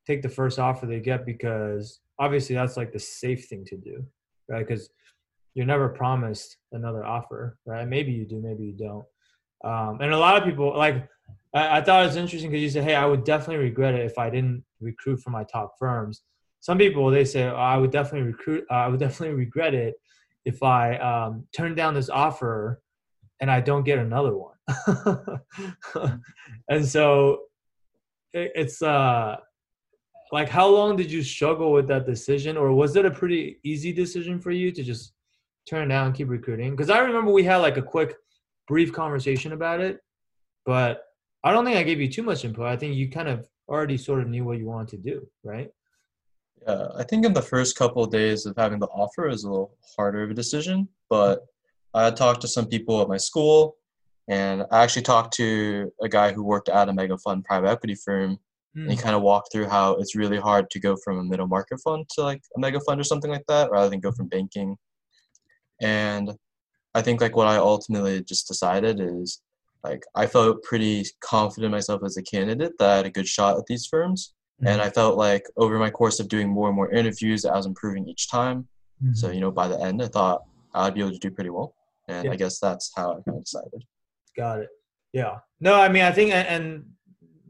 take 0.07 0.23
the 0.23 0.29
first 0.29 0.59
offer 0.59 0.87
they 0.87 1.01
get 1.01 1.27
because 1.27 2.01
obviously 2.19 2.55
that's 2.55 2.77
like 2.77 2.93
the 2.93 2.99
safe 2.99 3.47
thing 3.47 3.65
to 3.67 3.77
do, 3.77 4.05
right? 4.49 4.67
Because 4.67 4.89
you're 5.55 5.67
never 5.67 5.89
promised 5.89 6.57
another 6.73 7.05
offer, 7.05 7.59
right? 7.67 7.87
Maybe 7.87 8.13
you 8.13 8.25
do, 8.25 8.41
maybe 8.41 8.65
you 8.65 8.73
don't. 8.73 9.05
Um, 9.65 10.01
and 10.01 10.13
a 10.13 10.19
lot 10.19 10.37
of 10.37 10.45
people 10.45 10.77
like 10.77 11.09
I, 11.55 11.79
I 11.79 11.81
thought 11.83 12.03
it 12.03 12.07
was 12.07 12.17
interesting 12.17 12.51
because 12.51 12.63
you 12.63 12.71
said, 12.71 12.85
"Hey, 12.85 12.95
I 12.95 13.07
would 13.07 13.25
definitely 13.25 13.65
regret 13.65 13.95
it 13.95 14.05
if 14.05 14.19
I 14.19 14.31
didn't 14.31 14.65
recruit 14.81 15.19
for 15.19 15.31
my 15.31 15.45
top 15.45 15.73
firms." 15.79 16.23
Some 16.61 16.79
people 16.79 17.11
they 17.11 17.25
say, 17.25 17.45
oh, 17.45 17.55
"I 17.55 17.77
would 17.77 17.91
definitely 17.91 18.29
recruit. 18.29 18.65
Uh, 18.71 18.75
I 18.75 18.89
would 18.89 19.01
definitely 19.07 19.37
regret 19.37 19.75
it 19.75 19.95
if 20.45 20.63
I 20.63 20.97
um, 20.97 21.47
turn 21.55 21.75
down 21.75 21.95
this 21.95 22.09
offer 22.09 22.83
and 23.41 23.51
I 23.51 23.61
don't 23.61 23.85
get 23.85 23.99
another 23.99 24.37
one." 24.37 24.55
and 26.69 26.85
so 26.85 27.41
it, 28.33 28.53
it's 28.55 28.83
uh 28.83 29.37
like 30.31 30.49
how 30.49 30.69
long 30.69 30.97
did 30.97 31.11
you 31.11 31.23
struggle 31.23 31.73
with 31.73 31.89
that 31.89 32.07
decision 32.07 32.57
or 32.57 32.73
was 32.73 32.97
it 32.97 33.07
a 33.07 33.11
pretty 33.11 33.59
easy 33.65 33.93
decision 33.93 34.39
for 34.39 34.51
you 34.51 34.71
to 34.71 34.83
just 34.83 35.13
turn 35.69 35.85
it 35.85 35.89
down 35.89 36.07
and 36.07 36.15
keep 36.15 36.29
recruiting 36.29 36.71
because 36.71 36.91
i 36.91 36.99
remember 36.99 37.33
we 37.33 37.43
had 37.43 37.57
like 37.59 37.77
a 37.77 37.83
quick 37.83 38.15
brief 38.67 38.93
conversation 38.93 39.53
about 39.53 39.81
it 39.81 40.01
but 40.67 41.03
I 41.45 41.53
don't 41.53 41.65
think 41.65 41.77
I 41.77 41.83
gave 41.83 42.01
you 42.01 42.09
too 42.09 42.23
much 42.23 42.45
input. 42.45 42.67
I 42.67 42.77
think 42.77 42.95
you 42.95 43.11
kind 43.11 43.29
of 43.29 43.49
already 43.69 43.97
sort 43.97 44.21
of 44.21 44.29
knew 44.29 44.45
what 44.45 44.59
you 44.59 44.67
wanted 44.67 44.89
to 44.89 44.97
do, 44.97 45.27
right? 45.45 45.71
Yeah, 46.67 46.89
I 46.97 47.05
think 47.05 47.25
in 47.25 47.33
the 47.33 47.43
first 47.43 47.77
couple 47.77 48.03
of 48.03 48.11
days 48.11 48.47
of 48.47 48.57
having 48.57 48.81
the 48.81 48.89
offer 48.89 49.29
is 49.29 49.45
a 49.45 49.51
little 49.51 49.77
harder 49.97 50.23
of 50.23 50.31
a 50.31 50.35
decision, 50.35 50.89
but 51.09 51.41
I 51.95 52.11
talked 52.11 52.41
to 52.43 52.49
some 52.49 52.67
people 52.67 53.01
at 53.01 53.09
my 53.09 53.17
school, 53.17 53.77
and 54.29 54.65
I 54.71 54.83
actually 54.83 55.03
talked 55.03 55.35
to 55.35 55.93
a 56.03 56.09
guy 56.09 56.33
who 56.33 56.43
worked 56.43 56.69
at 56.69 56.89
a 56.89 56.93
mega 56.93 57.17
fund 57.19 57.45
private 57.45 57.69
equity 57.69 57.95
firm, 57.95 58.39
mm. 58.77 58.83
and 58.83 58.91
he 58.91 58.97
hmm. 58.97 59.03
kind 59.03 59.17
of 59.17 59.23
walked 59.23 59.53
through 59.53 59.69
how 59.69 59.93
it's 59.95 60.17
really 60.17 60.39
hard 60.39 60.69
to 60.71 60.81
go 60.81 60.97
from 61.05 61.19
a 61.19 61.25
middle 61.25 61.47
market 61.47 61.81
fund 61.83 62.07
to 62.11 62.23
like 62.23 62.43
a 62.57 62.61
mega 62.61 62.81
fund 62.81 63.01
or 63.01 63.05
something 63.05 63.31
like 63.31 63.47
that, 63.49 63.71
rather 63.71 63.89
than 63.89 64.01
go 64.01 64.13
from 64.13 64.29
banking. 64.29 64.77
And 65.81 66.33
I 66.95 67.03
think 67.03 67.21
like 67.21 67.37
what 67.37 67.47
I 67.47 67.57
ultimately 67.57 68.23
just 68.25 68.49
decided 68.49 69.01
is 69.01 69.41
like 69.85 70.05
I 70.15 70.27
felt 70.27 70.63
pretty 70.63 71.05
confident 71.21 71.73
myself 71.73 72.03
as 72.05 72.17
a 72.17 72.23
candidate 72.23 72.73
that 72.79 72.91
I 72.91 72.97
had 72.97 73.07
a 73.07 73.11
good 73.11 73.29
shot 73.29 73.57
at 73.59 73.67
these 73.67 73.87
firms. 73.87 74.35
Mm-hmm. 74.61 74.69
And 74.69 74.83
I 74.83 74.91
felt 74.91 75.17
like 75.17 75.45
over 75.57 75.79
my 75.79 75.91
course 75.91 76.19
of 76.21 76.29
doing 76.29 76.49
more 76.49 76.69
and 76.69 76.77
more 76.77 76.91
interviews, 76.91 77.45
I 77.45 77.57
was 77.57 77.67
improving 77.67 78.09
each 78.09 78.29
time. 78.29 78.67
Mm-hmm. 79.03 79.15
So, 79.15 79.31
you 79.31 79.41
know, 79.41 79.53
by 79.53 79.69
the 79.69 79.81
end, 79.81 80.03
I 80.03 80.09
thought 80.09 80.43
I'd 80.75 80.95
be 80.95 81.01
able 81.01 81.13
to 81.13 81.19
do 81.19 81.31
pretty 81.31 81.51
well. 81.51 81.75
And 82.09 82.27
yeah. 82.27 82.33
I 82.33 82.37
guess 82.37 82.59
that's 82.59 82.91
how 82.97 83.13
I 83.13 83.15
kind 83.23 83.37
of 83.39 83.45
decided. 83.45 83.85
Got 84.37 84.61
it. 84.61 84.69
Yeah. 85.13 85.39
No, 85.61 85.81
I 85.81 85.89
mean, 85.89 86.03
I 86.03 86.13
think, 86.13 86.33
and 86.33 86.85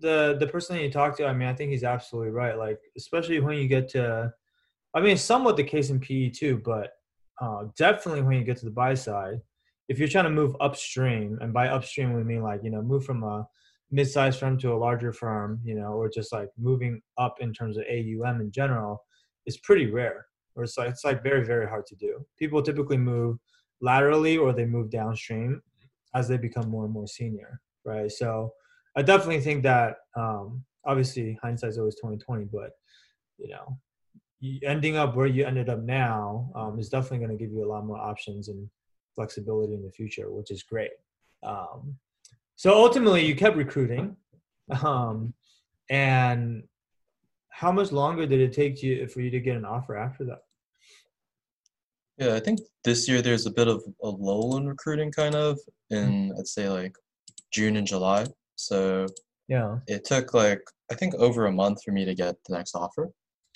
the 0.01 0.37
the 0.39 0.47
person 0.47 0.77
that 0.77 0.83
you 0.83 0.91
talk 0.91 1.17
to, 1.17 1.27
I 1.27 1.33
mean, 1.33 1.49
I 1.49 1.55
think 1.55 1.71
he's 1.71 1.85
absolutely 1.85 2.31
right. 2.31 2.57
Like, 2.57 2.79
especially 2.97 3.41
when 3.41 3.57
you 3.57 3.69
get 3.69 3.89
to, 3.91 4.33
I 4.95 5.01
mean, 5.01 5.17
somewhat 5.17 5.57
the 5.57 5.65
case 5.65 5.91
in 5.91 6.01
PE 6.01 6.31
too, 6.31 6.61
but 6.65 6.93
uh, 7.41 7.65
definitely 7.77 8.23
when 8.23 8.37
you 8.37 8.45
get 8.45 8.57
to 8.59 8.65
the 8.65 8.71
buy 8.71 8.95
side, 8.95 9.41
if 9.89 9.99
you're 9.99 10.09
trying 10.09 10.25
to 10.25 10.31
move 10.31 10.55
upstream, 10.61 11.39
and 11.41 11.53
by 11.53 11.69
upstream 11.69 12.13
we 12.13 12.23
mean 12.23 12.43
like 12.43 12.61
you 12.63 12.71
know 12.71 12.83
move 12.83 13.05
from 13.05 13.23
a 13.23 13.47
mid-sized 13.91 14.39
firm 14.39 14.59
to 14.59 14.73
a 14.73 14.77
larger 14.77 15.13
firm, 15.13 15.61
you 15.65 15.75
know, 15.75 15.93
or 15.93 16.11
just 16.11 16.33
like 16.33 16.49
moving 16.59 17.01
up 17.17 17.37
in 17.41 17.53
terms 17.53 17.79
of 17.79 17.85
AUM 17.91 18.41
in 18.41 18.51
general, 18.51 19.03
is 19.47 19.57
pretty 19.59 19.87
rare. 19.87 20.27
Or 20.55 20.65
it's 20.65 20.77
like 20.77 20.91
it's 20.91 21.05
like 21.05 21.23
very 21.23 21.45
very 21.45 21.67
hard 21.67 21.87
to 21.87 21.97
do. 21.97 22.25
People 22.39 22.63
typically 22.63 22.99
move 22.99 23.39
laterally 23.81 24.37
or 24.37 24.53
they 24.53 24.67
move 24.67 24.91
downstream 24.91 25.63
as 26.15 26.29
they 26.29 26.37
become 26.37 26.69
more 26.69 26.85
and 26.85 26.93
more 26.93 27.07
senior, 27.07 27.61
right? 27.85 28.11
So 28.11 28.53
I 28.97 29.03
definitely 29.03 29.41
think 29.41 29.63
that 29.63 29.97
um, 30.17 30.65
obviously 30.85 31.39
hindsight 31.41 31.71
is 31.71 31.79
always 31.79 31.97
twenty 31.99 32.19
twenty, 32.19 32.45
but 32.45 32.73
you 33.39 33.49
know, 33.49 33.79
ending 34.65 34.97
up 34.97 35.15
where 35.15 35.27
you 35.27 35.47
ended 35.47 35.69
up 35.69 35.81
now 35.81 36.51
um, 36.55 36.79
is 36.79 36.89
definitely 36.89 37.19
going 37.19 37.39
to 37.39 37.43
give 37.43 37.53
you 37.53 37.65
a 37.65 37.71
lot 37.71 37.87
more 37.87 37.99
options 37.99 38.49
and 38.49 38.69
flexibility 39.19 39.75
in 39.75 39.83
the 39.83 39.91
future, 39.91 40.31
which 40.31 40.53
is 40.53 40.63
great. 40.63 40.93
Um, 41.43 41.97
so 42.55 42.73
ultimately, 42.73 43.25
you 43.27 43.35
kept 43.35 43.57
recruiting, 43.57 44.17
um, 44.83 45.35
and 45.91 46.63
how 47.51 47.73
much 47.73 47.91
longer 47.91 48.27
did 48.27 48.41
it 48.41 48.53
take 48.53 48.81
you 48.81 49.09
for 49.09 49.21
you 49.21 49.31
to 49.31 49.41
get 49.41 49.57
an 49.57 49.65
offer 49.65 49.97
after 49.97 50.25
that? 50.27 50.43
Yeah, 52.17 52.35
I 52.35 52.41
think 52.41 52.61
this 52.85 53.09
year 53.09 53.21
there's 53.23 53.47
a 53.47 53.51
bit 53.51 53.67
of 53.67 53.83
a 54.03 54.09
lull 54.09 54.57
in 54.57 54.69
recruiting, 54.69 55.11
kind 55.11 55.35
of 55.35 55.59
in 55.91 56.33
I'd 56.39 56.47
say 56.47 56.69
like 56.69 56.95
June 57.53 57.77
and 57.77 57.87
July. 57.87 58.27
So 58.55 59.07
yeah, 59.49 59.79
it 59.89 60.05
took 60.05 60.33
like 60.33 60.63
I 60.93 60.95
think 60.95 61.15
over 61.17 61.47
a 61.47 61.53
month 61.53 61.83
for 61.85 61.91
me 61.91 62.05
to 62.05 62.15
get 62.15 62.37
the 62.47 62.55
next 62.57 62.77
offer. 62.77 63.05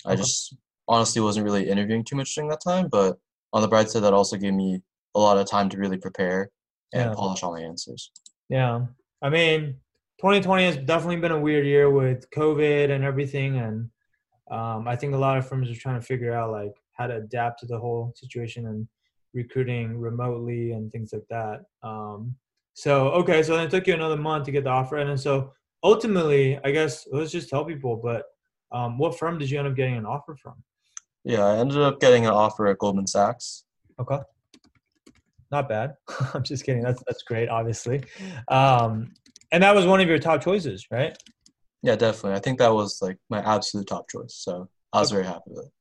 Okay. 0.05 0.13
I 0.13 0.15
just 0.17 0.57
honestly 0.89 1.21
wasn't 1.21 1.45
really 1.45 1.69
interviewing 1.69 2.03
too 2.03 2.17
much 2.17 2.35
during 2.35 2.49
that 2.49 2.63
time, 2.65 2.89
but 2.91 3.17
on 3.53 3.61
the 3.61 3.67
bright 3.69 3.89
side, 3.89 4.03
that 4.03 4.13
also 4.13 4.35
gave 4.35 4.53
me 4.53 4.81
a 5.15 5.19
lot 5.19 5.37
of 5.37 5.47
time 5.47 5.69
to 5.69 5.77
really 5.77 5.97
prepare 5.97 6.49
and 6.93 7.09
yeah. 7.09 7.15
polish 7.15 7.43
all 7.43 7.53
the 7.53 7.63
answers. 7.63 8.11
Yeah, 8.49 8.85
I 9.21 9.29
mean, 9.29 9.75
2020 10.19 10.65
has 10.65 10.77
definitely 10.77 11.17
been 11.17 11.31
a 11.31 11.39
weird 11.39 11.65
year 11.65 11.89
with 11.89 12.29
COVID 12.31 12.91
and 12.91 13.03
everything, 13.03 13.57
and 13.57 13.89
um, 14.51 14.87
I 14.87 14.95
think 14.95 15.13
a 15.13 15.17
lot 15.17 15.37
of 15.37 15.47
firms 15.47 15.69
are 15.69 15.79
trying 15.79 15.99
to 15.99 16.05
figure 16.05 16.33
out 16.33 16.51
like 16.51 16.73
how 16.93 17.07
to 17.07 17.17
adapt 17.17 17.59
to 17.61 17.65
the 17.65 17.79
whole 17.79 18.13
situation 18.15 18.67
and 18.67 18.87
recruiting 19.33 19.97
remotely 19.97 20.71
and 20.71 20.91
things 20.91 21.11
like 21.11 21.25
that. 21.29 21.61
Um, 21.81 22.35
so 22.73 23.09
okay, 23.09 23.43
so 23.43 23.55
then 23.55 23.67
it 23.67 23.71
took 23.71 23.87
you 23.87 23.93
another 23.93 24.17
month 24.17 24.45
to 24.45 24.51
get 24.51 24.63
the 24.63 24.69
offer, 24.69 24.97
and 24.97 25.19
so 25.19 25.53
ultimately, 25.83 26.59
I 26.63 26.71
guess 26.71 27.07
let's 27.11 27.31
just 27.31 27.49
tell 27.49 27.65
people. 27.65 27.97
But 27.97 28.25
um, 28.71 28.97
what 28.97 29.17
firm 29.17 29.37
did 29.37 29.49
you 29.49 29.59
end 29.59 29.67
up 29.67 29.75
getting 29.75 29.95
an 29.95 30.05
offer 30.05 30.35
from? 30.35 30.55
Yeah, 31.23 31.45
I 31.45 31.57
ended 31.57 31.77
up 31.77 31.99
getting 31.99 32.25
an 32.25 32.33
offer 32.33 32.67
at 32.67 32.79
Goldman 32.79 33.07
Sachs. 33.07 33.63
Okay, 33.99 34.19
not 35.53 35.69
bad. 35.69 35.95
I'm 36.33 36.43
just 36.43 36.65
kidding. 36.65 36.83
That's 36.83 37.01
that's 37.07 37.23
great, 37.23 37.47
obviously. 37.47 38.03
Um, 38.49 39.13
and 39.51 39.63
that 39.63 39.75
was 39.75 39.85
one 39.85 40.01
of 40.01 40.07
your 40.09 40.19
top 40.19 40.43
choices, 40.43 40.87
right? 40.91 41.15
Yeah, 41.81 41.95
definitely. 41.95 42.37
I 42.37 42.39
think 42.39 42.59
that 42.59 42.73
was 42.73 42.99
like 43.01 43.17
my 43.29 43.39
absolute 43.39 43.87
top 43.87 44.09
choice. 44.09 44.35
So 44.35 44.67
I 44.91 44.99
was 44.99 45.11
okay. 45.11 45.21
very 45.21 45.27
happy 45.27 45.51
with 45.51 45.65
it. 45.65 45.71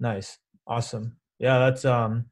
Nice, 0.00 0.38
awesome. 0.66 1.16
Yeah, 1.38 1.58
that's 1.58 1.84
um 1.84 2.26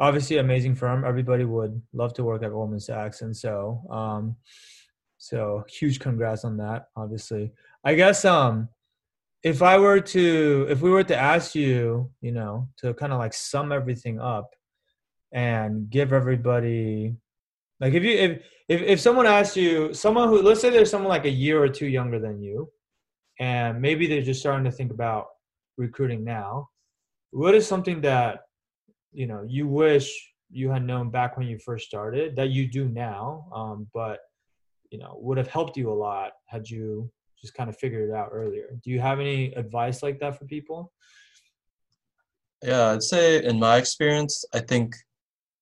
obviously 0.00 0.38
amazing 0.38 0.74
firm. 0.74 1.04
Everybody 1.04 1.44
would 1.44 1.80
love 1.92 2.14
to 2.14 2.24
work 2.24 2.42
at 2.42 2.50
Goldman 2.50 2.80
Sachs, 2.80 3.22
and 3.22 3.36
so 3.36 3.82
um, 3.90 4.36
so 5.18 5.64
huge 5.68 6.00
congrats 6.00 6.44
on 6.44 6.56
that. 6.58 6.88
Obviously, 6.96 7.52
I 7.84 7.94
guess 7.94 8.24
um, 8.24 8.68
if 9.42 9.62
I 9.62 9.78
were 9.78 10.00
to 10.00 10.66
if 10.70 10.80
we 10.82 10.90
were 10.90 11.04
to 11.04 11.16
ask 11.16 11.54
you, 11.54 12.10
you 12.20 12.32
know, 12.32 12.68
to 12.78 12.94
kind 12.94 13.12
of 13.12 13.18
like 13.18 13.34
sum 13.34 13.72
everything 13.72 14.20
up 14.20 14.54
and 15.34 15.90
give 15.90 16.12
everybody 16.12 17.14
like 17.80 17.92
if 17.92 18.02
you 18.02 18.16
if 18.16 18.42
if 18.68 18.80
if 18.82 19.00
someone 19.00 19.26
asks 19.26 19.56
you 19.56 19.92
someone 19.92 20.28
who 20.28 20.40
let's 20.40 20.60
say 20.60 20.70
there's 20.70 20.90
someone 20.90 21.10
like 21.10 21.26
a 21.26 21.30
year 21.30 21.62
or 21.62 21.68
two 21.68 21.86
younger 21.86 22.18
than 22.18 22.40
you 22.40 22.70
and 23.40 23.80
maybe 23.82 24.06
they're 24.06 24.22
just 24.22 24.40
starting 24.40 24.64
to 24.64 24.70
think 24.70 24.90
about 24.92 25.26
recruiting 25.76 26.24
now 26.24 26.68
what 27.32 27.54
is 27.54 27.66
something 27.66 28.00
that 28.00 28.40
you 29.12 29.26
know 29.26 29.44
you 29.46 29.66
wish 29.66 30.08
you 30.50 30.70
had 30.70 30.86
known 30.86 31.10
back 31.10 31.36
when 31.36 31.46
you 31.46 31.58
first 31.58 31.86
started 31.86 32.36
that 32.36 32.50
you 32.50 32.70
do 32.70 32.88
now 32.88 33.46
um, 33.52 33.86
but 33.92 34.20
you 34.90 34.98
know 34.98 35.18
would 35.20 35.36
have 35.36 35.48
helped 35.48 35.76
you 35.76 35.92
a 35.92 36.00
lot 36.08 36.30
had 36.46 36.68
you 36.68 37.10
just 37.44 37.54
kind 37.54 37.68
of 37.68 37.76
figured 37.76 38.08
it 38.08 38.14
out 38.14 38.30
earlier? 38.32 38.68
Do 38.82 38.90
you 38.90 39.00
have 39.00 39.20
any 39.20 39.52
advice 39.52 40.02
like 40.02 40.18
that 40.20 40.38
for 40.38 40.46
people? 40.46 40.92
Yeah 42.62 42.92
i'd 42.92 43.02
say 43.02 43.44
in 43.44 43.58
my 43.58 43.76
experience 43.76 44.42
i 44.54 44.60
think 44.60 44.94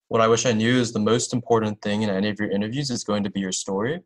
what 0.07 0.21
i 0.21 0.27
wish 0.27 0.45
i 0.45 0.51
knew 0.51 0.79
is 0.79 0.91
the 0.91 0.99
most 0.99 1.33
important 1.33 1.81
thing 1.81 2.01
in 2.01 2.09
any 2.09 2.29
of 2.29 2.39
your 2.39 2.51
interviews 2.51 2.89
is 2.89 3.03
going 3.03 3.23
to 3.23 3.29
be 3.29 3.39
your 3.39 3.51
story 3.51 4.01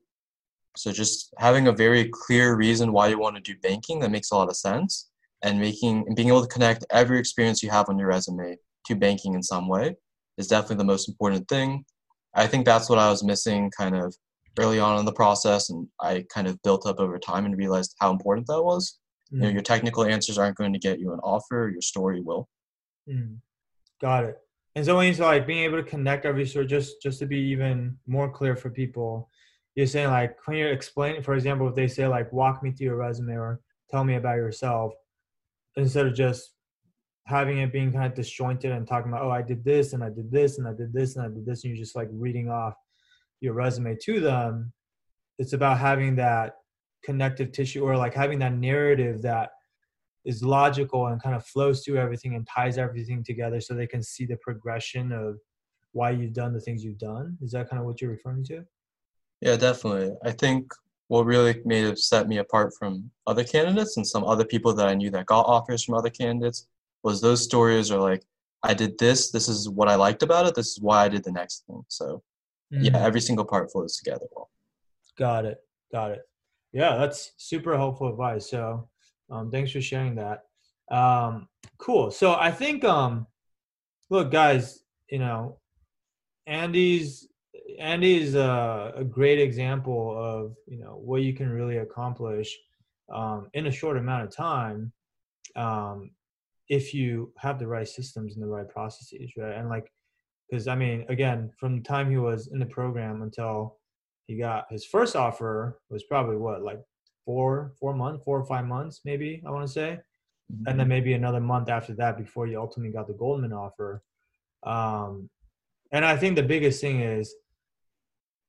so 0.76 0.92
just 0.92 1.34
having 1.38 1.68
a 1.68 1.72
very 1.72 2.10
clear 2.10 2.56
reason 2.56 2.92
why 2.92 3.08
you 3.08 3.20
want 3.20 3.36
to 3.36 3.42
do 3.42 3.60
banking 3.62 4.00
that 4.00 4.12
makes 4.12 4.32
a 4.32 4.36
lot 4.36 4.50
of 4.50 4.56
sense 4.56 5.10
and 5.44 5.60
making 5.60 6.04
and 6.08 6.16
being 6.16 6.30
able 6.30 6.42
to 6.42 6.48
connect 6.48 6.86
every 6.92 7.20
experience 7.20 7.62
you 7.62 7.70
have 7.70 7.90
on 7.90 7.98
your 7.98 8.08
resume 8.08 8.58
to 8.86 8.96
banking 8.96 9.34
in 9.34 9.44
some 9.44 9.68
way 9.68 9.96
is 10.38 10.48
definitely 10.48 10.78
the 10.78 10.84
most 10.84 11.10
important 11.10 11.48
thing. 11.48 11.86
I 12.34 12.48
think 12.48 12.66
that's 12.66 12.90
what 12.90 13.00
I 13.00 13.10
was 13.10 13.24
missing 13.24 13.72
kind 13.76 13.96
of 13.96 14.16
early 14.60 14.80
on 14.80 15.00
in 15.00 15.06
the 15.06 15.14
process, 15.14 15.70
and 15.70 15.88
I 16.02 16.26
kind 16.34 16.48
of 16.48 16.62
built 16.62 16.88
up 16.88 17.00
over 17.00 17.20
time 17.20 17.46
and 17.46 17.58
realized 17.58 17.96
how 18.00 18.12
important 18.12 18.48
that 18.48 18.64
was. 18.64 19.00
Mm. 19.34 19.36
You 19.36 19.42
know, 19.42 19.50
mm. 19.50 19.54
your 19.54 19.62
technical 19.62 20.06
answers 20.06 20.38
aren't 20.38 20.58
going 20.58 20.74
to 20.74 20.80
get 20.80 21.00
you 21.00 21.14
an 21.14 21.20
offer; 21.20 21.70
your 21.72 21.82
story 21.82 22.22
will. 22.22 22.48
Mm. 23.10 23.38
Got 24.02 24.26
it. 24.26 24.38
And 24.78 24.86
so 24.86 24.96
when 24.96 25.12
you 25.12 25.20
like 25.24 25.48
being 25.48 25.64
able 25.64 25.82
to 25.82 25.90
connect 25.90 26.24
every 26.24 26.46
story, 26.46 26.68
just 26.68 27.02
just 27.02 27.18
to 27.18 27.26
be 27.26 27.40
even 27.40 27.98
more 28.06 28.30
clear 28.30 28.56
for 28.56 28.70
people, 28.70 29.28
you're 29.74 29.88
saying 29.88 30.12
like 30.12 30.38
when 30.46 30.56
you're 30.56 30.72
explaining, 30.72 31.24
for 31.24 31.34
example, 31.34 31.68
if 31.68 31.74
they 31.74 31.88
say 31.88 32.06
like 32.06 32.32
walk 32.32 32.62
me 32.62 32.70
through 32.70 32.86
your 32.86 32.96
resume 32.96 33.34
or 33.34 33.60
tell 33.90 34.04
me 34.04 34.18
about 34.18 34.36
yourself, 34.36 34.94
instead 35.78 36.06
of 36.06 36.14
just 36.14 36.52
having 37.26 37.58
it 37.58 37.74
being 37.74 37.92
kind 37.92 38.06
of 38.06 38.14
disjointed 38.14 38.72
and 38.72 38.88
talking 38.88 39.12
about, 39.12 39.24
oh, 39.24 39.32
I 39.32 39.42
did 39.42 39.66
this 39.66 39.94
and 39.94 40.04
I 40.04 40.10
did 40.10 40.32
this 40.32 40.60
and 40.60 40.68
I 40.68 40.74
did 40.74 40.94
this 40.94 41.16
and 41.16 41.26
I 41.26 41.30
did 41.30 41.48
this, 41.48 41.64
and 41.64 41.74
you're 41.74 41.84
just 41.84 41.96
like 41.96 42.10
reading 42.12 42.48
off 42.48 42.76
your 43.42 43.54
resume 43.54 43.98
to 44.04 44.20
them. 44.20 44.72
It's 45.40 45.54
about 45.54 45.80
having 45.80 46.18
that 46.18 46.54
connective 47.04 47.52
tissue 47.52 47.84
or 47.84 47.98
like 47.98 48.14
having 48.14 48.38
that 48.40 48.54
narrative 48.54 49.24
that 49.24 49.50
is 50.28 50.44
logical 50.44 51.08
and 51.08 51.24
kind 51.24 51.36
of 51.36 51.46
flows 51.46 51.84
through 51.84 51.98
everything 51.98 52.36
and 52.36 52.46
ties 52.46 52.78
everything 52.78 53.24
together 53.24 53.62
so 53.62 53.74
they 53.74 53.88
can 53.88 54.04
see 54.04 54.26
the 54.26 54.36
progression 54.38 55.14
of 55.14 55.40
why 55.94 56.12
you've 56.12 56.34
done 56.34 56.54
the 56.54 56.60
things 56.60 56.84
you've 56.84 56.98
done. 56.98 57.38
Is 57.42 57.52
that 57.54 57.70
kind 57.70 57.80
of 57.80 57.86
what 57.86 58.02
you're 58.02 58.12
referring 58.12 58.44
to? 58.46 58.64
Yeah, 59.40 59.56
definitely. 59.56 60.14
I 60.26 60.32
think 60.32 60.70
what 61.08 61.26
really 61.26 61.62
made 61.64 61.86
it 61.86 61.98
set 61.98 62.28
me 62.28 62.40
apart 62.40 62.74
from 62.78 63.10
other 63.26 63.46
candidates 63.46 63.96
and 63.96 64.06
some 64.06 64.26
other 64.26 64.44
people 64.44 64.74
that 64.74 64.88
I 64.88 64.96
knew 64.96 65.10
that 65.12 65.28
got 65.28 65.46
offers 65.46 65.86
from 65.86 65.96
other 65.96 66.10
candidates 66.10 66.68
was 67.04 67.22
those 67.22 67.42
stories 67.42 67.90
are 67.90 68.02
like 68.02 68.24
I 68.64 68.74
did 68.74 68.98
this, 68.98 69.32
this 69.32 69.48
is 69.48 69.70
what 69.70 69.88
I 69.88 69.96
liked 69.96 70.24
about 70.24 70.46
it, 70.46 70.56
this 70.56 70.68
is 70.68 70.82
why 70.82 71.06
I 71.06 71.08
did 71.08 71.24
the 71.24 71.32
next 71.32 71.64
thing. 71.68 71.86
So 71.88 72.22
mm-hmm. 72.74 72.84
yeah, 72.84 72.98
every 72.98 73.22
single 73.22 73.46
part 73.46 73.72
flows 73.72 73.96
together 73.96 74.26
well. 74.36 74.50
Got 75.18 75.46
it. 75.46 75.60
Got 75.94 76.12
it. 76.12 76.22
Yeah, 76.74 76.98
that's 76.98 77.32
super 77.38 77.78
helpful 77.78 78.10
advice. 78.10 78.50
So 78.50 78.90
um, 79.30 79.52
thanks 79.52 79.72
for 79.72 79.82
sharing 79.82 80.16
that. 80.16 80.44
Um, 80.90 81.48
cool. 81.78 82.12
So 82.12 82.36
I 82.36 82.52
think 82.52 82.84
um 82.84 83.28
look 84.10 84.32
guys, 84.32 84.80
you 85.10 85.20
know, 85.20 85.60
Andy's 86.46 87.28
Andy's 87.80 88.36
a, 88.36 88.94
a 88.96 89.04
great 89.04 89.40
example 89.40 90.16
of 90.18 90.56
you 90.68 90.80
know 90.80 91.00
what 91.04 91.22
you 91.22 91.34
can 91.34 91.50
really 91.50 91.78
accomplish 91.78 92.58
um, 93.14 93.50
in 93.54 93.68
a 93.68 93.72
short 93.72 93.98
amount 93.98 94.24
of 94.24 94.36
time 94.36 94.92
um, 95.56 96.12
if 96.70 96.94
you 96.94 97.32
have 97.38 97.60
the 97.60 97.68
right 97.68 97.88
systems 97.88 98.36
and 98.36 98.44
the 98.44 98.48
right 98.48 98.68
processes, 98.68 99.32
right? 99.38 99.56
And 99.56 99.70
like, 99.70 99.92
because 100.50 100.68
I 100.68 100.76
mean, 100.76 101.06
again, 101.10 101.52
from 101.58 101.78
the 101.78 101.84
time 101.84 102.10
he 102.10 102.18
was 102.18 102.48
in 102.48 102.60
the 102.60 102.66
program 102.66 103.22
until 103.22 103.78
he 104.28 104.38
got 104.38 104.66
his 104.70 104.86
first 104.86 105.16
offer 105.16 105.80
was 105.90 106.04
probably 106.04 106.38
what, 106.38 106.62
like 106.62 106.80
four, 107.28 107.74
four 107.80 107.94
months, 107.94 108.24
four 108.24 108.40
or 108.40 108.46
five 108.46 108.66
months, 108.66 109.02
maybe 109.06 109.44
I 109.46 109.52
want 109.52 109.68
to 109.68 109.72
say, 109.72 110.00
mm-hmm. 110.52 110.68
and 110.68 110.80
then 110.80 110.86
mm-hmm. 110.86 110.90
maybe 110.90 111.14
another 111.14 111.42
month 111.42 111.70
after 111.70 111.94
that 111.96 112.18
before 112.18 112.48
you 112.48 112.60
ultimately 112.60 112.94
got 112.94 113.08
the 113.08 113.14
Goldman 113.14 113.54
offer. 113.54 114.02
Um, 114.64 115.30
and 115.92 116.04
I 116.04 116.16
think 116.18 116.38
the 116.38 116.44
biggest 116.44 116.82
thing 116.82 117.02
is, 117.02 117.36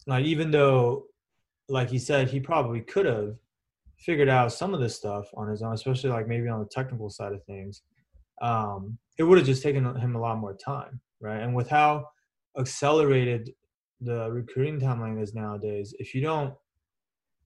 like, 0.07 0.25
even 0.25 0.51
though, 0.51 1.05
like 1.69 1.91
he 1.91 1.99
said, 1.99 2.31
he 2.31 2.41
probably 2.41 2.81
could 2.81 3.07
have 3.07 3.35
figured 3.99 4.29
out 4.29 4.53
some 4.53 4.73
of 4.73 4.81
this 4.81 4.97
stuff 4.97 5.27
on 5.35 5.49
his 5.49 5.61
own, 5.61 5.75
especially 5.75 6.11
like 6.11 6.29
maybe 6.29 6.49
on 6.49 6.61
the 6.61 6.71
technical 6.79 7.11
side 7.11 7.33
of 7.33 7.45
things 7.45 7.83
um, 8.41 8.99
it 9.19 9.25
would 9.25 9.39
have 9.39 9.47
just 9.47 9.63
taken 9.63 9.85
him 9.97 10.15
a 10.15 10.21
lot 10.21 10.39
more 10.39 10.55
time, 10.55 11.01
right? 11.21 11.43
And 11.43 11.55
with 11.55 11.69
how 11.69 12.09
accelerated 12.59 13.53
the 14.01 14.31
recruiting 14.31 14.81
timeline 14.81 15.21
is 15.21 15.35
nowadays, 15.35 15.95
if 15.99 16.15
you 16.15 16.21
don't 16.21 16.55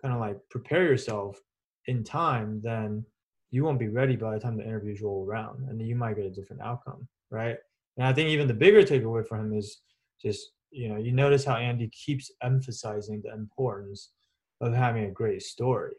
kind 0.03 0.15
of 0.15 0.21
like 0.21 0.39
prepare 0.51 0.85
yourself 0.85 1.41
in 1.87 2.05
time, 2.05 2.61
then 2.63 3.05
you 3.51 3.65
won't 3.65 3.79
be 3.79 3.89
ready 3.89 4.17
by 4.17 4.35
the 4.35 4.41
time 4.41 4.57
the 4.57 4.65
interviews 4.65 5.03
roll 5.03 5.27
around, 5.27 5.69
and 5.69 5.81
you 5.81 5.95
might 5.95 6.17
get 6.17 6.27
a 6.27 6.31
different 6.31 6.63
outcome, 6.63 7.07
right? 7.31 7.57
And 7.97 8.07
I 8.07 8.13
think 8.13 8.31
even 8.31 8.49
the 8.49 8.55
bigger 8.55 8.83
takeaway 8.83 9.27
for 9.27 9.37
him 9.37 9.53
is 9.53 9.81
just 10.21 10.53
you 10.71 10.89
know 10.89 10.97
you 10.97 11.13
notice 11.13 11.45
how 11.45 11.57
Andy 11.57 11.89
keeps 11.89 12.31
emphasizing 12.43 13.21
the 13.23 13.33
importance 13.33 14.11
of 14.61 14.73
having 14.73 15.05
a 15.05 15.11
great 15.11 15.43
story, 15.43 15.97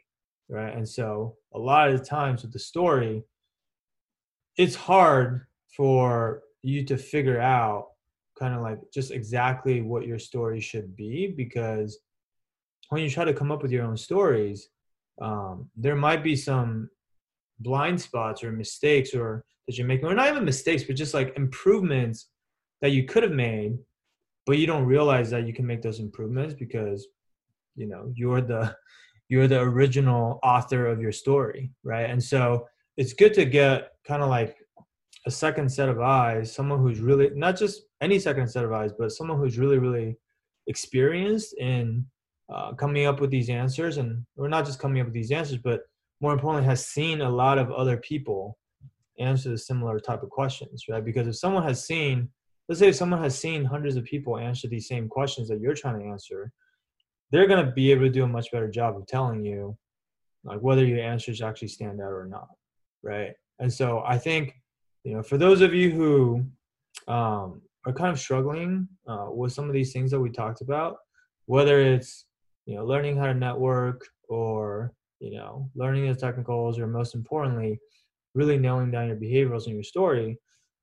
right? 0.50 0.76
And 0.76 0.88
so 0.88 1.36
a 1.54 1.60
lot 1.60 1.90
of 1.90 2.00
the 2.00 2.06
times 2.06 2.42
with 2.42 2.54
the 2.54 2.60
story, 2.60 3.24
it's 4.58 4.76
hard 4.76 5.46
for 5.76 6.42
you 6.62 6.86
to 6.86 6.98
figure 6.98 7.40
out 7.40 7.88
kind 8.40 8.56
of 8.56 8.62
like 8.62 8.80
just 8.94 9.12
exactly 9.12 9.82
what 9.82 10.08
your 10.08 10.20
story 10.20 10.60
should 10.60 10.96
be 10.96 11.28
because 11.28 12.00
when 12.94 13.04
you 13.04 13.10
try 13.10 13.26
to 13.26 13.34
come 13.34 13.52
up 13.52 13.62
with 13.62 13.72
your 13.72 13.84
own 13.84 13.98
stories, 13.98 14.70
um, 15.22 15.70
there 15.76 15.96
might 15.96 16.24
be 16.24 16.36
some 16.36 16.90
blind 17.60 18.00
spots 18.00 18.44
or 18.44 18.52
mistakes 18.52 19.14
or 19.14 19.44
that 19.68 19.78
you're 19.78 19.88
making, 19.88 20.06
or 20.06 20.14
not 20.14 20.30
even 20.30 20.46
mistakes, 20.46 20.84
but 20.84 20.96
just 20.96 21.14
like 21.14 21.36
improvements 21.36 22.30
that 22.82 22.92
you 22.92 23.06
could 23.06 23.24
have 23.24 23.32
made, 23.32 23.78
but 24.46 24.58
you 24.58 24.68
don't 24.68 24.86
realize 24.86 25.30
that 25.30 25.48
you 25.48 25.54
can 25.54 25.66
make 25.66 25.82
those 25.82 26.00
improvements 26.00 26.54
because 26.54 27.08
you 27.76 27.88
know 27.88 28.12
you're 28.16 28.42
the 28.42 28.76
you're 29.30 29.48
the 29.48 29.60
original 29.60 30.40
author 30.44 30.86
of 30.88 31.02
your 31.02 31.12
story, 31.12 31.72
right? 31.84 32.10
And 32.10 32.22
so 32.22 32.68
it's 32.98 33.14
good 33.14 33.34
to 33.36 33.46
get 33.46 33.90
kind 34.06 34.22
of 34.22 34.30
like 34.30 34.58
a 35.26 35.32
second 35.32 35.72
set 35.72 35.90
of 35.90 36.02
eyes, 36.02 36.54
someone 36.54 36.80
who's 36.80 37.00
really 37.00 37.32
not 37.34 37.58
just 37.58 37.84
any 38.02 38.20
second 38.20 38.50
set 38.50 38.66
of 38.66 38.74
eyes, 38.74 38.92
but 38.98 39.12
someone 39.12 39.40
who's 39.40 39.58
really, 39.58 39.80
really 39.80 40.18
experienced 40.68 41.56
in 41.58 42.06
uh, 42.50 42.74
coming 42.74 43.06
up 43.06 43.20
with 43.20 43.30
these 43.30 43.50
answers, 43.50 43.98
and 43.98 44.26
we're 44.36 44.48
not 44.48 44.66
just 44.66 44.80
coming 44.80 45.02
up 45.02 45.08
with 45.08 45.14
these 45.14 45.32
answers, 45.32 45.58
but 45.58 45.82
more 46.22 46.34
importantly, 46.34 46.68
has 46.68 46.86
seen 46.86 47.22
a 47.22 47.30
lot 47.30 47.58
of 47.58 47.72
other 47.72 47.98
people 47.98 48.58
answer 49.20 49.50
the 49.50 49.58
similar 49.58 50.00
type 50.00 50.24
of 50.24 50.30
questions, 50.30 50.86
right? 50.90 51.04
Because 51.04 51.28
if 51.28 51.36
someone 51.36 51.64
has 51.64 51.86
seen, 51.86 52.30
let's 52.68 52.80
say 52.80 52.90
if 52.90 52.96
someone 52.96 53.22
has 53.22 53.38
seen 53.38 53.64
hundreds 53.64 53.96
of 53.96 54.04
people 54.06 54.38
answer 54.38 54.68
these 54.68 54.88
same 54.88 55.08
questions 55.08 55.48
that 55.50 55.60
you're 55.60 55.74
trying 55.74 56.00
to 56.00 56.06
answer, 56.06 56.52
they're 57.32 57.48
going 57.48 57.66
to 57.66 57.72
be 57.72 57.92
able 57.92 58.04
to 58.04 58.10
do 58.10 58.24
a 58.24 58.28
much 58.28 58.52
better 58.52 58.70
job 58.70 58.96
of 58.96 59.08
telling 59.08 59.44
you 59.44 59.78
like 60.44 60.60
whether 60.60 60.86
your 60.86 61.00
answers 61.00 61.42
actually 61.42 61.68
stand 61.68 62.02
out 62.02 62.12
or 62.12 62.28
not, 62.30 62.48
right? 63.02 63.32
And 63.60 63.72
so 63.72 64.04
I 64.06 64.18
think 64.18 64.54
you 65.04 65.16
know, 65.16 65.24
for 65.24 65.38
those 65.38 65.62
of 65.62 65.74
you 65.74 65.92
who 65.92 66.46
um, 67.08 67.62
are 67.86 67.94
kind 67.94 68.12
of 68.12 68.20
struggling 68.20 68.88
uh, 69.08 69.28
with 69.30 69.52
some 69.52 69.68
of 69.68 69.74
these 69.74 69.92
things 69.92 70.12
that 70.12 70.20
we 70.20 70.30
talked 70.30 70.62
about, 70.62 70.98
whether 71.46 71.82
it's 71.82 72.26
you 72.66 72.76
know 72.76 72.86
learning 72.86 73.18
how 73.18 73.26
to 73.26 73.34
network 73.34 74.06
or 74.30 74.94
you 75.20 75.32
know 75.32 75.70
learning 75.76 76.08
the 76.08 76.16
technicals, 76.16 76.80
or 76.80 76.88
most 76.88 77.16
importantly, 77.16 77.80
really 78.34 78.58
nailing 78.58 78.92
down 78.92 79.08
your 79.08 79.18
behaviorals 79.18 79.66
and 79.66 79.76
your 79.76 79.84
story, 79.84 80.38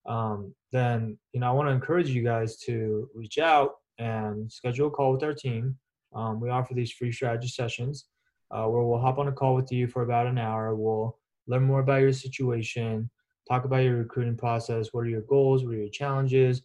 um, 0.07 0.55
then 0.73 1.19
you 1.33 1.41
know 1.41 1.49
I 1.49 1.53
want 1.53 1.69
to 1.69 1.75
encourage 1.75 2.11
you 2.11 2.23
guys 2.23 2.59
to 2.61 3.09
reach 3.15 3.39
out 3.39 3.73
and 3.99 4.51
schedule 4.51 4.89
a 4.89 4.91
call 4.91 5.13
with 5.13 5.23
our 5.23 5.35
team. 5.35 5.77
Um, 6.15 6.41
we 6.41 6.51
offer 6.51 6.75
these 6.75 6.93
free 6.93 7.13
strategy 7.13 7.49
sessions 7.49 8.07
uh, 8.51 8.65
where 8.65 8.83
we'll 8.83 8.99
hop 8.99 9.19
on 9.19 9.29
a 9.29 9.33
call 9.33 9.55
with 9.55 9.71
you 9.71 9.87
for 9.87 10.03
about 10.03 10.27
an 10.27 10.39
hour. 10.39 10.75
We'll 10.75 11.17
learn 11.47 11.65
more 11.65 11.81
about 11.81 12.01
your 12.01 12.13
situation 12.13 13.11
talk 13.51 13.65
about 13.65 13.79
your 13.79 13.97
recruiting 13.97 14.37
process 14.37 14.89
what 14.93 15.01
are 15.01 15.09
your 15.09 15.23
goals 15.23 15.65
what 15.65 15.75
are 15.75 15.79
your 15.79 15.89
challenges 15.89 16.63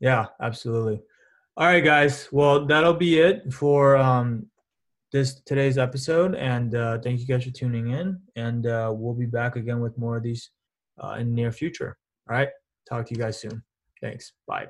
Yeah, 0.00 0.26
absolutely. 0.40 1.00
All 1.56 1.66
right, 1.66 1.84
guys. 1.84 2.28
Well, 2.32 2.66
that'll 2.66 2.94
be 2.94 3.18
it 3.18 3.52
for 3.52 3.96
um, 3.96 4.46
this 5.12 5.40
today's 5.40 5.78
episode, 5.78 6.34
and 6.34 6.74
uh, 6.74 6.98
thank 6.98 7.20
you 7.20 7.26
guys 7.26 7.44
for 7.44 7.50
tuning 7.50 7.90
in. 7.90 8.20
And 8.36 8.66
uh, 8.66 8.92
we'll 8.94 9.14
be 9.14 9.26
back 9.26 9.56
again 9.56 9.80
with 9.80 9.96
more 9.98 10.16
of 10.16 10.22
these 10.22 10.50
uh, 11.02 11.16
in 11.18 11.28
the 11.28 11.34
near 11.34 11.52
future. 11.52 11.96
All 12.28 12.36
right, 12.36 12.48
talk 12.88 13.06
to 13.06 13.14
you 13.14 13.20
guys 13.20 13.40
soon. 13.40 13.62
Thanks. 14.00 14.32
Bye. 14.46 14.68